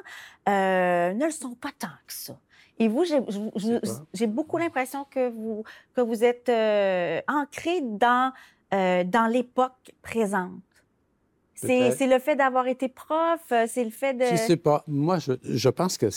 euh, 0.48 1.12
ne 1.12 1.24
le 1.24 1.30
sont 1.30 1.54
pas 1.54 1.70
tant 1.78 1.88
que 2.06 2.12
ça. 2.12 2.38
Et 2.78 2.88
vous, 2.88 3.04
j'ai 4.14 4.26
beaucoup 4.28 4.56
l'impression 4.56 5.04
que 5.04 5.28
vous, 5.28 5.64
que 5.94 6.00
vous 6.00 6.22
êtes 6.22 6.48
euh, 6.48 7.20
ancré 7.26 7.80
dans, 7.82 8.32
euh, 8.72 9.02
dans 9.04 9.26
l'époque 9.26 9.92
présente. 10.00 10.52
C'est 11.60 12.06
le 12.06 12.18
fait 12.18 12.36
d'avoir 12.36 12.66
été 12.68 12.88
prof, 12.88 13.40
euh, 13.52 13.66
c'est 13.68 13.84
le 13.84 13.90
fait 13.90 14.14
de... 14.14 14.24
Je 14.24 14.36
sais 14.36 14.56
pas. 14.56 14.84
Moi, 14.86 15.18
je, 15.18 15.32
je 15.42 15.68
pense 15.68 15.98
que 15.98 16.08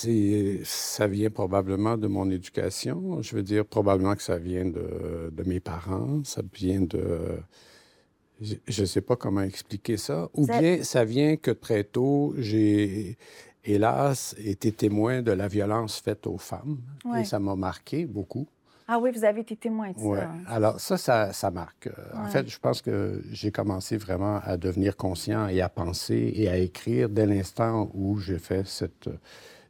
ça 0.64 1.08
vient 1.08 1.30
probablement 1.30 1.98
de 1.98 2.08
mon 2.08 2.30
éducation. 2.30 3.22
Je 3.22 3.36
veux 3.36 3.44
dire, 3.44 3.66
probablement 3.66 4.16
que 4.16 4.22
ça 4.24 4.38
vient 4.38 4.66
de, 4.66 5.32
de 5.32 5.44
mes 5.44 5.60
parents, 5.60 6.22
ça 6.24 6.42
vient 6.54 6.82
de... 6.82 7.40
Je 8.40 8.82
ne 8.82 8.86
sais 8.88 9.02
pas 9.02 9.16
comment 9.16 9.42
expliquer 9.42 9.98
ça. 9.98 10.30
Ou 10.34 10.48
bien 10.48 10.84
ça 10.84 11.06
vient 11.06 11.36
que 11.38 11.52
très 11.52 11.84
tôt, 11.84 12.34
j'ai 12.38 13.18
hélas, 13.64 14.36
été 14.44 14.72
témoin 14.72 15.22
de 15.22 15.32
la 15.32 15.48
violence 15.48 16.00
faite 16.00 16.26
aux 16.26 16.40
femmes. 16.40 16.80
Et 17.20 17.24
ça 17.24 17.40
m'a 17.40 17.56
marqué 17.56 18.06
beaucoup. 18.06 18.48
Ah 18.88 19.00
oui, 19.00 19.12
vous 19.12 19.24
avez 19.24 19.42
été 19.42 19.56
témoin 19.56 19.92
de 19.92 19.98
ça. 19.98 20.24
Hein. 20.24 20.44
Alors 20.48 20.80
ça, 20.80 21.32
ça, 21.32 21.52
marque. 21.52 21.90
En 22.14 22.26
fait, 22.26 22.50
je 22.50 22.60
pense 22.60 22.82
que 22.82 23.22
j'ai 23.32 23.52
commencé 23.52 23.98
vraiment 23.98 24.40
à 24.44 24.58
devenir 24.58 24.98
conscient 24.98 25.48
et 25.48 25.62
à 25.62 25.70
penser 25.70 26.32
et 26.36 26.50
à 26.50 26.58
écrire 26.58 27.10
dès 27.10 27.26
l'instant 27.26 27.90
où 27.94 28.18
j'ai 28.18 28.40
fait 28.40 28.68
cette 28.68 29.10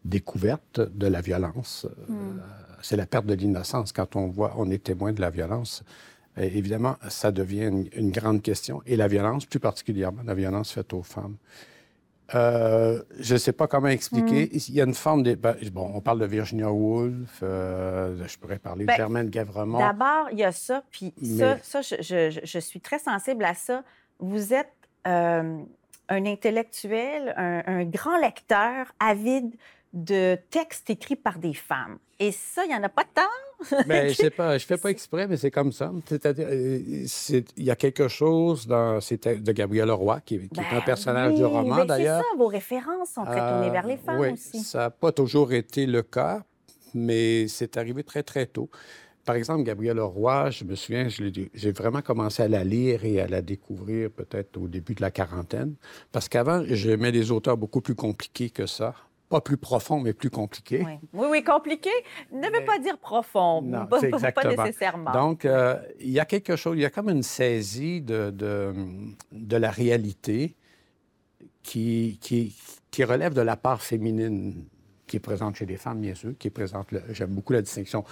découverte 0.04 0.82
de 0.82 1.08
la 1.08 1.21
violence. 1.21 1.88
Hmm. 2.08 2.13
Euh, 2.13 2.41
c'est 2.82 2.95
la 2.95 3.06
perte 3.06 3.26
de 3.28 3.36
l'innocence. 3.36 3.91
Quand 3.91 4.15
on 4.15 4.28
voit, 4.28 4.54
on 4.58 4.69
est 4.71 4.84
témoin 4.84 5.13
de 5.13 5.21
la 5.21 5.30
violence, 5.30 5.84
évidemment, 6.38 6.95
ça 7.10 7.32
devient 7.32 7.65
une, 7.65 7.88
une, 7.93 8.12
grande 8.12 8.41
question. 8.41 8.82
Et 8.88 8.95
la 8.95 9.08
violence, 9.08 9.45
plus 9.45 9.60
particulièrement 9.60 10.24
la 10.26 10.34
violence 10.34 10.71
faite 10.71 10.93
aux 10.93 11.04
femmes. 11.04 11.36
Euh, 12.36 13.02
je 13.20 13.34
ne 13.34 13.39
sais 13.39 13.52
pas 13.52 13.67
comment 13.67 13.88
expliquer. 13.88 14.46
Mm. 14.46 14.60
Il 14.67 14.74
y 14.74 14.82
a 14.82 14.86
une 14.86 14.94
forme 14.94 15.24
de... 15.24 15.36
Ben, 15.36 15.56
bon, 15.72 15.91
on 15.94 16.02
parle 16.02 16.20
de 16.20 16.26
Virginia 16.26 16.72
Woolf, 16.72 17.39
euh, 17.44 18.26
je 18.28 18.38
pourrais 18.38 18.60
parler 18.60 18.86
de 18.86 18.88
ben, 18.88 18.96
Germaine 18.96 19.30
Gavremont. 19.30 19.80
D'abord, 19.80 20.30
il 20.32 20.39
y 20.39 20.44
a 20.44 20.52
ça, 20.52 20.84
puis 20.91 21.13
ça, 21.38 21.58
ça 21.62 21.82
je, 21.82 22.60
suis 22.60 22.80
très 22.80 23.00
sensible 23.00 23.44
à 23.44 23.54
ça. 23.54 23.84
Vous 24.20 24.54
êtes 24.54 24.72
euh, 25.08 25.62
un 26.10 26.26
intellectuel, 26.26 27.34
un, 27.38 27.84
grand 27.86 28.17
lecteur 28.17 28.94
avide 29.00 29.54
de 29.94 30.38
textes 30.50 30.89
écrits 30.89 31.15
par 31.15 31.38
des 31.38 31.54
femmes. 31.54 31.98
Et 32.20 32.32
ça, 32.32 32.63
il 32.65 32.70
n'y 32.70 32.76
en 32.76 32.84
a 32.84 32.89
pas 32.89 33.04
tant? 33.04 33.22
Mais 33.88 34.10
je 34.13 34.15
sais 34.15 34.30
pas, 34.30 34.58
je 34.58 34.65
fais 34.65 34.78
pas 34.78 34.89
exprès, 34.89 35.28
mais 35.28 35.38
c'est 35.38 35.52
comme 35.52 35.71
ça. 35.71 35.91
C'est-à-dire, 36.08 36.47
euh, 36.50 36.80
il 37.58 37.63
y 37.63 37.71
a 37.71 37.76
quelque 37.76 38.08
chose 38.08 38.67
dans 38.67 39.00
de 39.00 39.52
Gabriel 39.52 39.91
Roy, 39.91 40.21
qui, 40.21 40.36
est 40.36 40.60
un 40.60 40.78
ben 40.78 40.82
personnage 40.86 41.36
du 41.36 41.45
roman 41.45 41.86
d'ailleurs. 41.86 42.21
C'est 42.24 42.32
ça, 42.32 42.38
vos 42.38 42.47
références 42.47 43.10
sont 43.13 43.26
très 43.26 43.39
tournées 43.39 43.69
vers 43.69 43.88
les 43.88 43.97
femmes 43.97 44.19
oui, 44.19 44.32
aussi. 44.32 44.60
Ça 44.60 44.80
n'a 44.80 44.89
pas 44.89 45.12
toujours 45.12 45.54
été 45.54 45.86
le 45.86 46.02
cas, 46.02 46.43
mais 46.93 47.47
c'est 47.47 47.78
arrivé 47.78 48.04
très, 48.04 48.24
très 48.24 48.45
tôt. 48.45 48.69
Par 49.26 49.36
exemple, 49.36 49.63
Gabriel 49.63 50.00
Roy, 50.00 50.50
je 50.50 50.63
me 50.63 50.76
souviens, 50.76 51.08
j'ai 51.10 51.71
vraiment 51.71 52.02
commencé 52.02 52.41
à 52.41 52.47
la 52.47 52.63
lire 52.63 53.06
et 53.06 53.21
à 53.21 53.28
la 53.28 53.43
découvrir 53.43 54.10
peut-être 54.10 54.58
au 54.58 54.67
début 54.67 54.95
de 54.95 55.02
la 55.02 55.12
quarantaine, 55.12 55.76
parce 56.12 56.28
qu'avant, 56.28 56.63
j'aimais 56.65 57.12
des 57.12 57.32
auteurs 57.32 57.56
beaucoup 57.56 57.82
plus 57.82 57.95
compliqués 57.95 58.50
que 58.50 58.65
ça 58.65 58.95
pas 59.32 59.41
plus 59.41 59.58
profond, 59.58 60.00
mais 60.02 60.13
plus 60.13 60.30
compliqué. 60.30 60.86
Oui, 61.13 61.28
oui, 61.30 61.44
compliqué 61.44 61.89
ne 62.32 62.48
veut 62.48 62.65
pas 62.65 62.80
dire 62.80 62.98
profond, 62.98 63.62
non, 63.62 63.88
pas, 63.88 64.02
exactement. 64.02 64.56
pas 64.56 64.63
nécessairement. 64.63 65.12
Donc, 65.12 65.46
euh, 65.46 65.82
il 66.00 66.12
y 66.12 66.20
a 66.20 66.26
quelque 66.26 66.56
chose, 66.58 66.78
il 66.78 66.82
y 66.82 66.86
a 66.86 66.89
comme 66.89 67.10
une 67.10 67.24
saisie 67.24 68.02
de, 68.02 68.30
de, 68.30 68.74
de 69.32 69.58
la 69.58 69.72
réalité 69.72 70.56
qui, 71.63 72.20
qui, 72.22 72.56
qui, 72.91 73.04
relève 73.06 73.34
de 73.34 73.41
la 73.41 73.56
part 73.56 73.82
féminine 73.82 74.65
qui 75.08 75.17
est 75.17 75.22
présente 75.22 75.56
chez 75.56 75.65
les 75.65 75.78
femmes, 75.78 76.02
bien 76.02 76.15
sûr, 76.15 76.34
qui 76.38 76.50
est 76.50 76.52
présente, 76.52 76.88
j'aime 77.10 77.32
beaucoup 77.32 77.54
la 77.54 77.62
distinction 77.62 78.04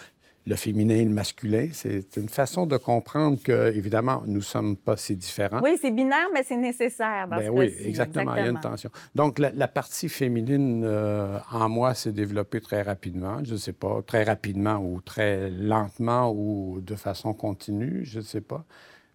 le 0.49 0.55
féminin 0.55 0.95
et 0.95 1.05
le 1.05 1.11
masculin. 1.11 1.69
C'est 1.71 2.17
une 2.17 2.27
façon 2.27 2.65
de 2.65 2.75
comprendre 2.75 3.37
que, 3.41 3.71
évidemment, 3.75 4.23
nous 4.25 4.37
ne 4.37 4.39
sommes 4.41 4.75
pas 4.75 4.97
si 4.97 5.15
différents. 5.15 5.61
Oui, 5.61 5.77
c'est 5.79 5.91
binaire, 5.91 6.27
mais 6.33 6.41
c'est 6.43 6.57
nécessaire 6.57 7.27
dans 7.27 7.37
ben 7.37 7.49
Oui, 7.51 7.71
exactement, 7.85 8.35
Il 8.35 8.43
y 8.43 8.47
a 8.47 8.49
une 8.49 8.59
tension. 8.59 8.89
Donc, 9.13 9.37
la, 9.37 9.67
partie 9.67 10.09
féminine 10.09 10.83
euh, 10.83 11.37
en 11.51 11.69
moi 11.69 11.93
s'est 11.93 12.11
développée 12.11 12.61
très 12.61 12.81
rapidement. 12.81 13.43
Je 13.43 13.53
ne 13.53 13.57
sais 13.57 13.73
pas, 13.73 14.01
très 14.01 14.23
rapidement 14.23 14.77
ou 14.77 15.01
très 15.01 15.51
lentement 15.51 16.33
ou 16.35 16.81
de 16.81 16.95
façon 16.95 17.33
continue, 17.33 18.01
je 18.03 18.17
ne 18.17 18.23
sais 18.23 18.41
pas. 18.41 18.65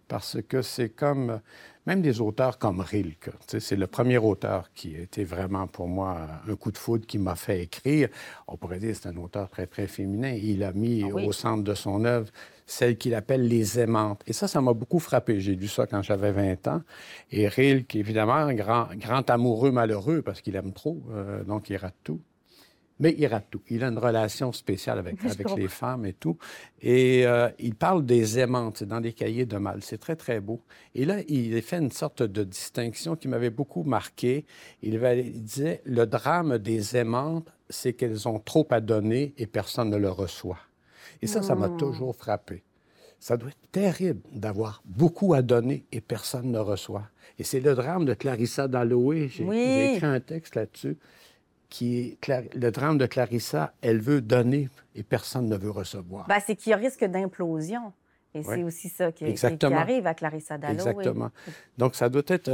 Parce 0.07 0.37
que 0.47 0.61
c'est 0.61 0.89
comme 0.89 1.41
même 1.85 2.01
des 2.01 2.21
auteurs 2.21 2.57
comme 2.57 2.79
Rilke. 2.79 3.29
C'est 3.47 3.75
le 3.75 3.87
premier 3.87 4.17
auteur 4.17 4.71
qui 4.73 4.95
a 4.95 4.99
été 4.99 5.23
vraiment 5.23 5.67
pour 5.67 5.87
moi 5.87 6.17
un 6.47 6.55
coup 6.55 6.71
de 6.71 6.77
foudre 6.77 7.05
qui 7.05 7.17
m'a 7.17 7.35
fait 7.35 7.63
écrire. 7.63 8.09
On 8.47 8.57
pourrait 8.57 8.79
dire 8.79 8.91
que 8.91 8.97
c'est 9.01 9.09
un 9.09 9.17
auteur 9.17 9.49
très, 9.49 9.67
très 9.67 9.87
féminin. 9.87 10.31
Il 10.31 10.63
a 10.63 10.73
mis 10.73 11.03
ah 11.03 11.15
au 11.15 11.31
centre 11.31 11.63
de 11.63 11.73
son 11.73 12.05
œuvre 12.05 12.29
celle 12.65 12.97
qu'il 12.97 13.13
appelle 13.13 13.47
les 13.47 13.79
aimantes. 13.79 14.21
Et 14.25 14.33
ça, 14.33 14.47
ça 14.47 14.61
m'a 14.61 14.73
beaucoup 14.73 14.99
frappé. 14.99 15.39
J'ai 15.39 15.55
lu 15.55 15.67
ça 15.67 15.85
quand 15.85 16.01
j'avais 16.01 16.31
20 16.31 16.67
ans. 16.67 16.81
Et 17.31 17.47
Rilke, 17.47 17.95
évidemment, 17.95 18.51
grand, 18.53 18.87
grand 18.95 19.29
amoureux 19.29 19.71
malheureux 19.71 20.21
parce 20.21 20.41
qu'il 20.41 20.55
aime 20.55 20.73
trop, 20.73 21.01
euh, 21.11 21.43
donc 21.43 21.69
il 21.69 21.77
rate 21.77 21.95
tout. 22.03 22.21
Mais 22.99 23.13
il 23.17 23.27
rate 23.27 23.47
tout. 23.51 23.61
Il 23.69 23.83
a 23.83 23.87
une 23.87 23.97
relation 23.97 24.53
spéciale 24.53 24.99
avec, 24.99 25.23
avec 25.25 25.55
les 25.55 25.67
femmes 25.67 26.05
et 26.05 26.13
tout. 26.13 26.37
Et 26.81 27.25
euh, 27.25 27.49
il 27.59 27.75
parle 27.75 28.05
des 28.05 28.39
aimantes 28.39 28.83
dans 28.83 28.99
les 28.99 29.13
cahiers 29.13 29.45
de 29.45 29.57
mal. 29.57 29.79
C'est 29.81 29.97
très, 29.97 30.15
très 30.15 30.39
beau. 30.39 30.61
Et 30.93 31.05
là, 31.05 31.17
il 31.27 31.61
fait 31.61 31.77
une 31.77 31.91
sorte 31.91 32.23
de 32.23 32.43
distinction 32.43 33.15
qui 33.15 33.27
m'avait 33.27 33.49
beaucoup 33.49 33.83
marqué. 33.83 34.45
Il, 34.81 34.99
disait, 35.41 35.81
le 35.85 36.05
drame 36.05 36.57
des 36.57 36.95
aimantes, 36.95 37.51
c'est 37.69 37.93
qu'elles 37.93 38.27
ont 38.27 38.39
trop 38.39 38.67
à 38.71 38.79
donner 38.79 39.33
et 39.37 39.47
personne 39.47 39.89
ne 39.89 39.97
le 39.97 40.09
reçoit. 40.09 40.59
Et 41.21 41.27
ça, 41.27 41.41
ça 41.41 41.55
m'a 41.55 41.67
hmm. 41.67 41.77
toujours 41.77 42.15
frappé. 42.15 42.63
Ça 43.19 43.37
doit 43.37 43.49
être 43.49 43.71
terrible 43.71 44.21
d'avoir 44.31 44.83
beaucoup 44.85 45.33
à 45.33 45.41
donner 45.41 45.85
et 45.91 45.99
personne 45.99 46.51
ne 46.51 46.59
reçoit. 46.59 47.09
Et 47.39 47.43
c'est 47.43 47.59
le 47.59 47.73
drame 47.73 48.05
de 48.05 48.13
Clarissa 48.13 48.67
Dalloway. 48.67 49.29
J'ai 49.29 49.95
écrit 49.95 50.05
un 50.05 50.19
texte 50.19 50.55
là-dessus 50.55 50.97
qui 51.75 51.97
est 51.97 52.55
le 52.55 52.71
drame 52.71 52.97
de 52.97 53.05
Clarissa, 53.05 53.73
elle 53.81 53.99
veut 53.99 54.21
donner 54.21 54.69
et 54.95 55.03
personne 55.03 55.49
ne 55.49 55.57
veut 55.57 55.71
recevoir. 55.71 56.25
Ben, 56.25 56.39
c'est 56.39 56.55
qu'il 56.55 56.69
y 56.69 56.73
a 56.73 56.77
risque 56.77 57.03
d'implosion. 57.03 57.91
Et 58.33 58.43
c'est 58.43 58.63
aussi 58.63 58.87
ça 58.87 59.11
qui, 59.11 59.25
arrive 59.61 60.07
à 60.07 60.13
Clarissa 60.13 60.57
Dalloway. 60.57 60.89
Exactement. 60.89 61.31
Donc, 61.77 61.95
ça 61.95 62.07
doit 62.07 62.23
être 62.27 62.49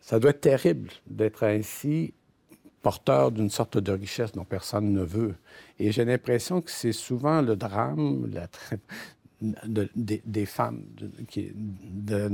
ça 0.00 0.18
doit 0.18 0.30
être 0.30 0.40
terrible 0.40 0.90
d'être 1.06 1.44
ainsi 1.44 2.14
porteur 2.80 3.32
d'une 3.32 3.50
sorte 3.50 3.76
de 3.76 3.92
richesse 3.92 4.32
dont 4.32 4.46
personne 4.46 4.90
ne 4.90 5.02
veut. 5.02 5.34
Et 5.78 5.92
j'ai 5.92 6.06
l'impression 6.06 6.62
que 6.62 6.70
c'est 6.70 6.92
souvent 6.92 7.42
le 7.42 7.54
drame 7.54 8.30
la, 8.32 8.48
des 9.94 10.46
femmes, 10.46 10.84
qui, 11.28 11.52
de, 11.54 12.30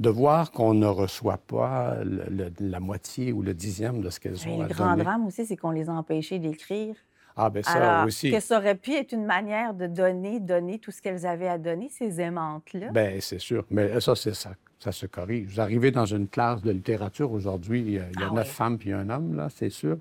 de 0.00 0.08
voir 0.10 0.50
qu'on 0.50 0.74
ne 0.74 0.86
reçoit 0.86 1.38
pas 1.38 2.02
le- 2.02 2.24
le- 2.28 2.52
la 2.60 2.80
moitié 2.80 3.32
ou 3.32 3.42
le 3.42 3.54
dixième 3.54 4.00
de 4.00 4.10
ce 4.10 4.18
qu'elles 4.20 4.46
ont 4.48 4.58
Et 4.60 4.64
à 4.64 4.68
le 4.68 4.74
grand 4.74 4.90
donner. 4.90 5.04
drame 5.04 5.26
aussi, 5.26 5.46
c'est 5.46 5.56
qu'on 5.56 5.70
les 5.70 5.88
a 5.88 5.92
empêchées 5.92 6.38
d'écrire. 6.38 6.96
Ah, 7.36 7.50
ben 7.50 7.62
ça 7.64 7.72
Alors, 7.72 8.06
aussi. 8.06 8.30
que 8.30 8.38
ça 8.40 8.58
aurait 8.58 8.74
pu 8.76 8.92
être 8.94 9.12
une 9.12 9.24
manière 9.24 9.74
de 9.74 9.86
donner, 9.88 10.38
donner 10.40 10.78
tout 10.78 10.90
ce 10.92 11.02
qu'elles 11.02 11.26
avaient 11.26 11.48
à 11.48 11.58
donner, 11.58 11.88
ces 11.88 12.20
aimantes-là. 12.20 12.90
Ben 12.92 13.20
c'est 13.20 13.40
sûr. 13.40 13.64
Mais 13.70 14.00
ça, 14.00 14.14
c'est 14.14 14.34
ça. 14.34 14.52
Ça 14.78 14.92
se 14.92 15.06
corrige. 15.06 15.46
Vous 15.54 15.60
arrivez 15.60 15.90
dans 15.90 16.04
une 16.06 16.28
classe 16.28 16.62
de 16.62 16.70
littérature 16.70 17.32
aujourd'hui, 17.32 17.80
il 17.80 17.90
y 17.92 17.98
a, 17.98 18.04
il 18.14 18.20
y 18.20 18.22
a 18.22 18.28
Ah 18.30 18.34
neuf 18.34 18.48
femmes 18.48 18.78
puis 18.78 18.92
un 18.92 19.08
homme, 19.10 19.34
là, 19.34 19.48
c'est 19.48 19.70
sûr. 19.70 19.96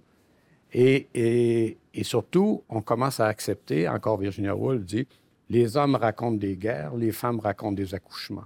Et, 0.74 1.08
et, 1.14 1.78
et 1.94 2.04
surtout, 2.04 2.64
on 2.70 2.82
commence 2.82 3.20
à 3.20 3.28
accepter, 3.28 3.88
encore 3.88 4.18
Virginia 4.18 4.56
Woolf 4.56 4.84
dit, 4.84 5.08
les 5.50 5.78
hommes 5.78 5.96
racontent 5.96 6.38
des 6.38 6.56
guerres, 6.56 6.96
les 6.96 7.12
femmes 7.12 7.40
racontent 7.40 7.74
des 7.74 7.94
accouchements. 7.96 8.46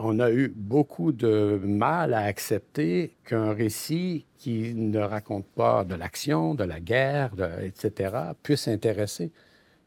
On 0.00 0.20
a 0.20 0.30
eu 0.30 0.48
beaucoup 0.54 1.12
de 1.12 1.60
mal 1.64 2.14
à 2.14 2.20
accepter 2.20 3.16
qu'un 3.24 3.52
récit 3.52 4.26
qui 4.36 4.74
ne 4.74 5.00
raconte 5.00 5.46
pas 5.46 5.84
de 5.84 5.94
l'action, 5.94 6.54
de 6.54 6.64
la 6.64 6.78
guerre, 6.80 7.34
de- 7.34 7.64
etc., 7.64 8.14
puisse 8.42 8.68
intéresser. 8.68 9.30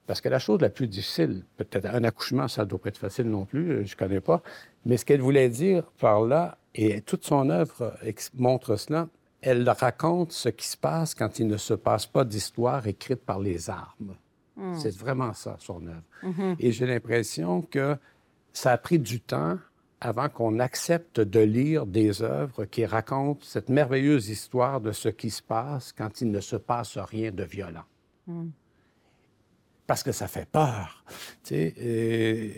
Parce 0.08 0.20
que 0.20 0.28
la 0.30 0.40
chose 0.40 0.60
la 0.60 0.70
plus 0.70 0.88
difficile, 0.88 1.44
peut-être 1.58 1.86
un 1.86 2.04
accouchement, 2.04 2.48
ça 2.48 2.64
ne 2.66 2.70
doit 2.70 2.80
pas 2.80 2.90
être 2.90 2.98
facile 2.98 3.30
non 3.30 3.46
plus, 3.46 3.72
euh, 3.72 3.86
je 3.86 3.94
ne 3.94 3.98
connais 3.98 4.20
pas, 4.20 4.42
mais 4.86 4.98
ce 4.98 5.06
qu'elle 5.06 5.22
voulait 5.22 5.48
dire 5.50 5.84
par 6.00 6.22
là, 6.22 6.58
et 6.76 7.02
toute 7.02 7.24
son 7.26 7.50
œuvre 7.50 7.94
montre 8.34 8.76
cela, 8.76 9.08
elle 9.42 9.68
raconte 9.70 10.32
ce 10.34 10.50
qui 10.50 10.68
se 10.68 10.78
passe 10.78 11.16
quand 11.16 11.40
il 11.40 11.48
ne 11.48 11.58
se 11.58 11.74
passe 11.74 12.06
pas 12.06 12.26
d'histoire 12.26 12.86
écrite 12.88 13.22
par 13.24 13.40
les 13.40 13.70
armes. 13.70 14.16
C'est 14.76 14.96
vraiment 14.96 15.34
ça, 15.34 15.56
son 15.60 15.82
œuvre. 15.88 16.04
Et 16.60 16.72
j'ai 16.72 16.86
l'impression 16.86 17.62
que 17.62 17.96
ça 18.54 18.72
a 18.74 18.78
pris 18.78 19.00
du 19.00 19.20
temps 19.22 19.58
avant 20.02 20.30
qu'on 20.30 20.60
accepte 20.60 21.20
de 21.20 21.40
lire 21.40 21.86
des 21.86 22.22
œuvres 22.24 22.66
qui 22.66 22.86
racontent 22.86 23.46
cette 23.46 23.70
merveilleuse 23.70 24.30
histoire 24.30 24.82
de 24.82 24.92
ce 24.92 25.10
qui 25.10 25.30
se 25.30 25.42
passe 25.44 25.94
quand 25.94 26.22
il 26.22 26.32
ne 26.32 26.40
se 26.42 26.56
passe 26.56 26.98
rien 26.98 27.32
de 27.32 27.44
violent. 27.44 27.84
Parce 29.88 30.04
que 30.04 30.12
ça 30.14 30.28
fait 30.28 30.48
peur. 30.50 31.04
Tu 31.44 31.50
sais, 31.56 31.74
euh, 31.80 32.50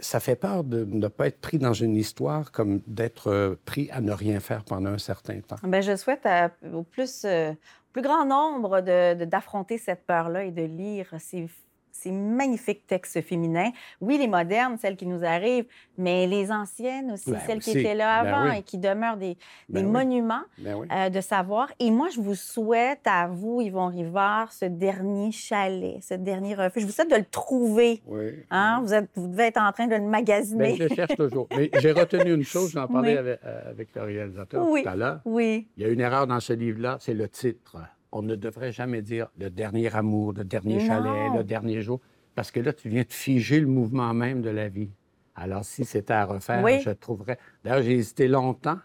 ça 0.00 0.20
fait 0.20 0.36
peur 0.36 0.64
de 0.64 0.84
ne 0.84 1.08
pas 1.08 1.28
être 1.28 1.40
pris 1.40 1.58
dans 1.58 1.72
une 1.72 1.96
histoire 1.96 2.52
comme 2.52 2.80
d'être 2.86 3.28
euh, 3.28 3.54
pris 3.64 3.90
à 3.90 4.00
ne 4.02 4.12
rien 4.12 4.38
faire 4.38 4.64
pendant 4.64 4.90
un 4.90 4.98
certain 4.98 5.40
temps. 5.40 5.56
Ben, 5.62 5.82
je 5.82 5.96
souhaite 5.96 6.26
à- 6.26 6.50
au 6.74 6.82
plus, 6.82 7.22
euh, 7.24 7.52
plus 7.92 8.02
grand 8.02 8.26
nombre 8.26 8.82
de- 8.82 9.14
de- 9.14 9.24
d'affronter 9.24 9.78
cette 9.78 10.04
peur-là 10.06 10.44
et 10.44 10.50
de 10.50 10.62
lire 10.62 11.08
ces, 11.18 11.48
ces 11.94 12.10
magnifiques 12.10 12.86
textes 12.86 13.20
féminins. 13.22 13.70
Oui, 14.00 14.18
les 14.18 14.26
modernes, 14.26 14.76
celles 14.78 14.96
qui 14.96 15.06
nous 15.06 15.24
arrivent, 15.24 15.66
mais 15.96 16.26
les 16.26 16.50
anciennes 16.50 17.12
aussi, 17.12 17.30
Ben 17.30 17.40
celles 17.46 17.60
qui 17.60 17.78
étaient 17.78 17.94
là 17.94 18.24
Ben 18.24 18.34
avant 18.34 18.50
oui. 18.50 18.58
et 18.58 18.62
qui 18.62 18.78
demeurent 18.78 19.16
des, 19.16 19.36
Ben 19.68 19.80
des 19.80 19.86
oui. 19.86 19.92
monuments 19.92 20.42
oui. 20.58 20.86
euh, 20.92 21.08
de 21.08 21.20
savoir. 21.20 21.68
Et 21.78 21.90
moi, 21.90 22.08
je 22.14 22.20
vous 22.20 22.34
souhaite 22.34 23.00
à 23.06 23.28
vous, 23.28 23.60
Yvon 23.60 23.86
Rivard, 23.86 24.52
ce 24.52 24.64
dernier 24.64 25.30
chalet, 25.30 26.02
ce 26.02 26.14
dernier 26.14 26.54
refuge. 26.56 26.82
Je 26.82 26.86
vous 26.86 26.92
souhaite 26.92 27.10
de 27.10 27.16
le 27.16 27.24
trouver. 27.24 28.02
Hein? 28.50 28.80
Vous, 28.84 28.92
êtes, 28.92 29.08
vous 29.14 29.28
devez 29.28 29.44
être 29.44 29.60
en 29.60 29.70
train 29.72 29.86
de 29.86 29.94
le 29.94 30.02
magasiner. 30.02 30.76
je 30.76 30.82
le 30.84 30.88
cherche 30.94 31.16
toujours. 31.16 31.46
Mais 31.56 31.70
j'ai 31.80 31.92
retenu 31.92 32.34
une 32.34 32.42
chose, 32.42 32.72
j'en 32.72 32.88
parlais 32.88 33.16
avec, 33.16 33.40
euh, 33.44 33.70
avec 33.70 33.94
le 33.94 34.02
réalisateur 34.02 34.66
tout 34.66 34.76
à 34.88 34.96
l'heure. 34.96 35.20
Oui. 35.24 35.68
Il 35.76 35.84
y 35.84 35.86
a 35.86 35.88
une 35.90 36.00
erreur 36.00 36.26
dans 36.26 36.40
ce 36.40 36.52
livre-là, 36.52 36.96
c'est 37.00 37.14
le 37.14 37.28
titre. 37.28 37.76
On 38.16 38.22
ne 38.22 38.36
devrait 38.36 38.70
jamais 38.70 39.02
dire 39.02 39.26
le 39.38 39.50
dernier 39.50 39.92
amour, 39.94 40.32
le 40.32 40.44
dernier 40.44 40.76
Non. 40.78 40.86
chalet, 40.86 41.32
le 41.36 41.42
dernier 41.42 41.82
jour, 41.82 42.00
parce 42.36 42.52
que 42.52 42.60
là, 42.60 42.72
tu 42.72 42.88
viens 42.88 43.02
de 43.02 43.12
figer 43.12 43.58
le 43.60 43.66
mouvement 43.66 44.14
même 44.14 44.40
de 44.40 44.50
la 44.50 44.68
vie. 44.68 44.90
Alors, 45.34 45.64
si 45.64 45.84
c'était 45.84 46.12
à 46.14 46.24
refaire, 46.24 46.62
Oui. 46.62 46.80
je 46.80 46.90
trouverais. 46.90 47.38
D'ailleurs, 47.64 47.82
j'ai 47.82 47.94
hésité 47.94 48.28
longtemps. 48.28 48.78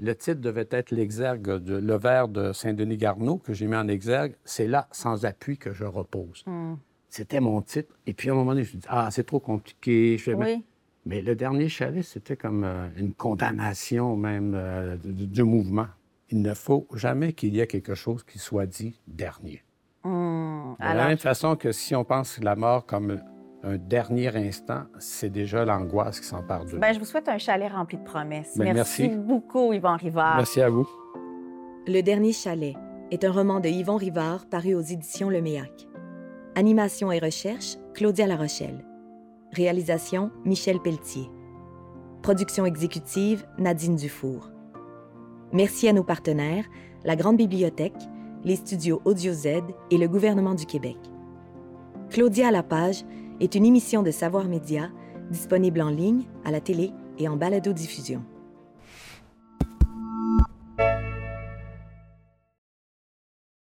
Le 0.00 0.14
titre 0.14 0.40
devait 0.40 0.66
être 0.70 0.92
l'exergue 0.92 1.58
de 1.62 1.76
Le 1.76 1.98
vers 1.98 2.26
de 2.28 2.52
Saint-Denis 2.54 2.96
Garneau 2.96 3.36
que 3.36 3.52
j'ai 3.52 3.66
mis 3.66 3.76
en 3.76 3.86
exergue. 3.86 4.34
C'est 4.46 4.66
là, 4.66 4.88
sans 4.92 5.26
appui, 5.26 5.58
que 5.58 5.74
je 5.74 5.84
repose. 5.84 6.42
Hmm. 6.46 6.76
C'était 7.10 7.40
mon 7.40 7.60
titre. 7.60 7.94
Et 8.06 8.14
puis, 8.14 8.30
à 8.30 8.32
un 8.32 8.36
moment 8.36 8.52
donné, 8.52 8.62
je 8.64 8.68
me 8.68 8.70
suis 8.70 8.78
dit, 8.78 8.86
ah, 8.88 9.08
c'est 9.10 9.24
trop 9.24 9.40
compliqué. 9.40 10.16
Je 10.16 10.22
fais, 10.24 10.34
mais- 10.34 10.54
Oui. 10.56 10.64
mais 11.04 11.20
le 11.20 11.36
dernier 11.36 11.68
chalet, 11.68 12.02
c'était 12.02 12.36
comme 12.36 12.64
euh, 12.64 12.88
une 12.96 13.12
condamnation 13.12 14.16
même 14.16 14.54
euh, 14.56 14.96
du, 14.96 15.26
du 15.26 15.42
mouvement. 15.44 15.86
Il 16.34 16.42
ne 16.42 16.52
faut 16.52 16.88
jamais 16.92 17.32
qu'il 17.32 17.54
y 17.54 17.60
ait 17.60 17.68
quelque 17.68 17.94
chose 17.94 18.24
qui 18.24 18.40
soit 18.40 18.66
dit 18.66 19.00
dernier. 19.06 19.62
Hmm. 20.02 20.74
De 20.80 20.84
la 20.84 21.06
même 21.06 21.16
façon 21.16 21.54
que 21.54 21.70
si 21.70 21.94
on 21.94 22.02
pense 22.02 22.40
la 22.40 22.56
mort 22.56 22.86
comme 22.86 23.20
un 23.62 23.76
dernier 23.76 24.34
instant, 24.34 24.82
c'est 24.98 25.30
déjà 25.30 25.64
l'angoisse 25.64 26.18
qui 26.18 26.26
s'empare 26.26 26.64
de 26.64 26.72
nous. 26.72 26.80
ben, 26.80 26.92
je 26.92 26.98
vous 26.98 27.04
souhaite 27.04 27.28
un 27.28 27.38
chalet 27.38 27.70
rempli 27.70 27.98
de 27.98 28.02
promesses. 28.02 28.58
Ben, 28.58 28.74
merci, 28.74 29.02
merci. 29.02 29.16
beaucoup, 29.16 29.72
Yvon 29.72 29.94
Rivard. 29.94 30.38
Merci 30.38 30.60
à 30.60 30.70
vous. 30.70 30.88
Le 31.86 32.00
dernier 32.00 32.32
chalet 32.32 32.74
est 33.12 33.22
un 33.22 33.30
roman 33.30 33.60
de 33.60 33.68
Yvon 33.68 33.96
Rivard 33.96 34.46
paru 34.46 34.74
aux 34.74 34.80
éditions 34.80 35.30
Le 35.30 35.40
Méac. 35.40 35.86
Animation 36.56 37.12
et 37.12 37.20
recherche, 37.20 37.76
Claudia 37.94 38.26
Larochelle. 38.26 38.84
Réalisation, 39.52 40.32
Michel 40.44 40.80
Pelletier. 40.82 41.30
Production 42.22 42.66
exécutive, 42.66 43.46
Nadine 43.56 43.94
Dufour. 43.94 44.50
Merci 45.52 45.88
à 45.88 45.92
nos 45.92 46.02
partenaires, 46.02 46.64
la 47.04 47.16
Grande 47.16 47.36
Bibliothèque, 47.36 47.94
les 48.44 48.56
studios 48.56 49.00
Audio 49.04 49.32
Z 49.32 49.46
et 49.90 49.98
le 49.98 50.08
gouvernement 50.08 50.54
du 50.54 50.66
Québec. 50.66 50.96
Claudia 52.10 52.48
à 52.48 52.50
la 52.50 52.62
page 52.62 53.04
est 53.40 53.54
une 53.54 53.66
émission 53.66 54.02
de 54.02 54.10
Savoir 54.10 54.46
Média 54.46 54.90
disponible 55.30 55.80
en 55.80 55.90
ligne, 55.90 56.24
à 56.44 56.50
la 56.50 56.60
télé 56.60 56.92
et 57.18 57.28
en 57.28 57.36
balado-diffusion. 57.36 58.22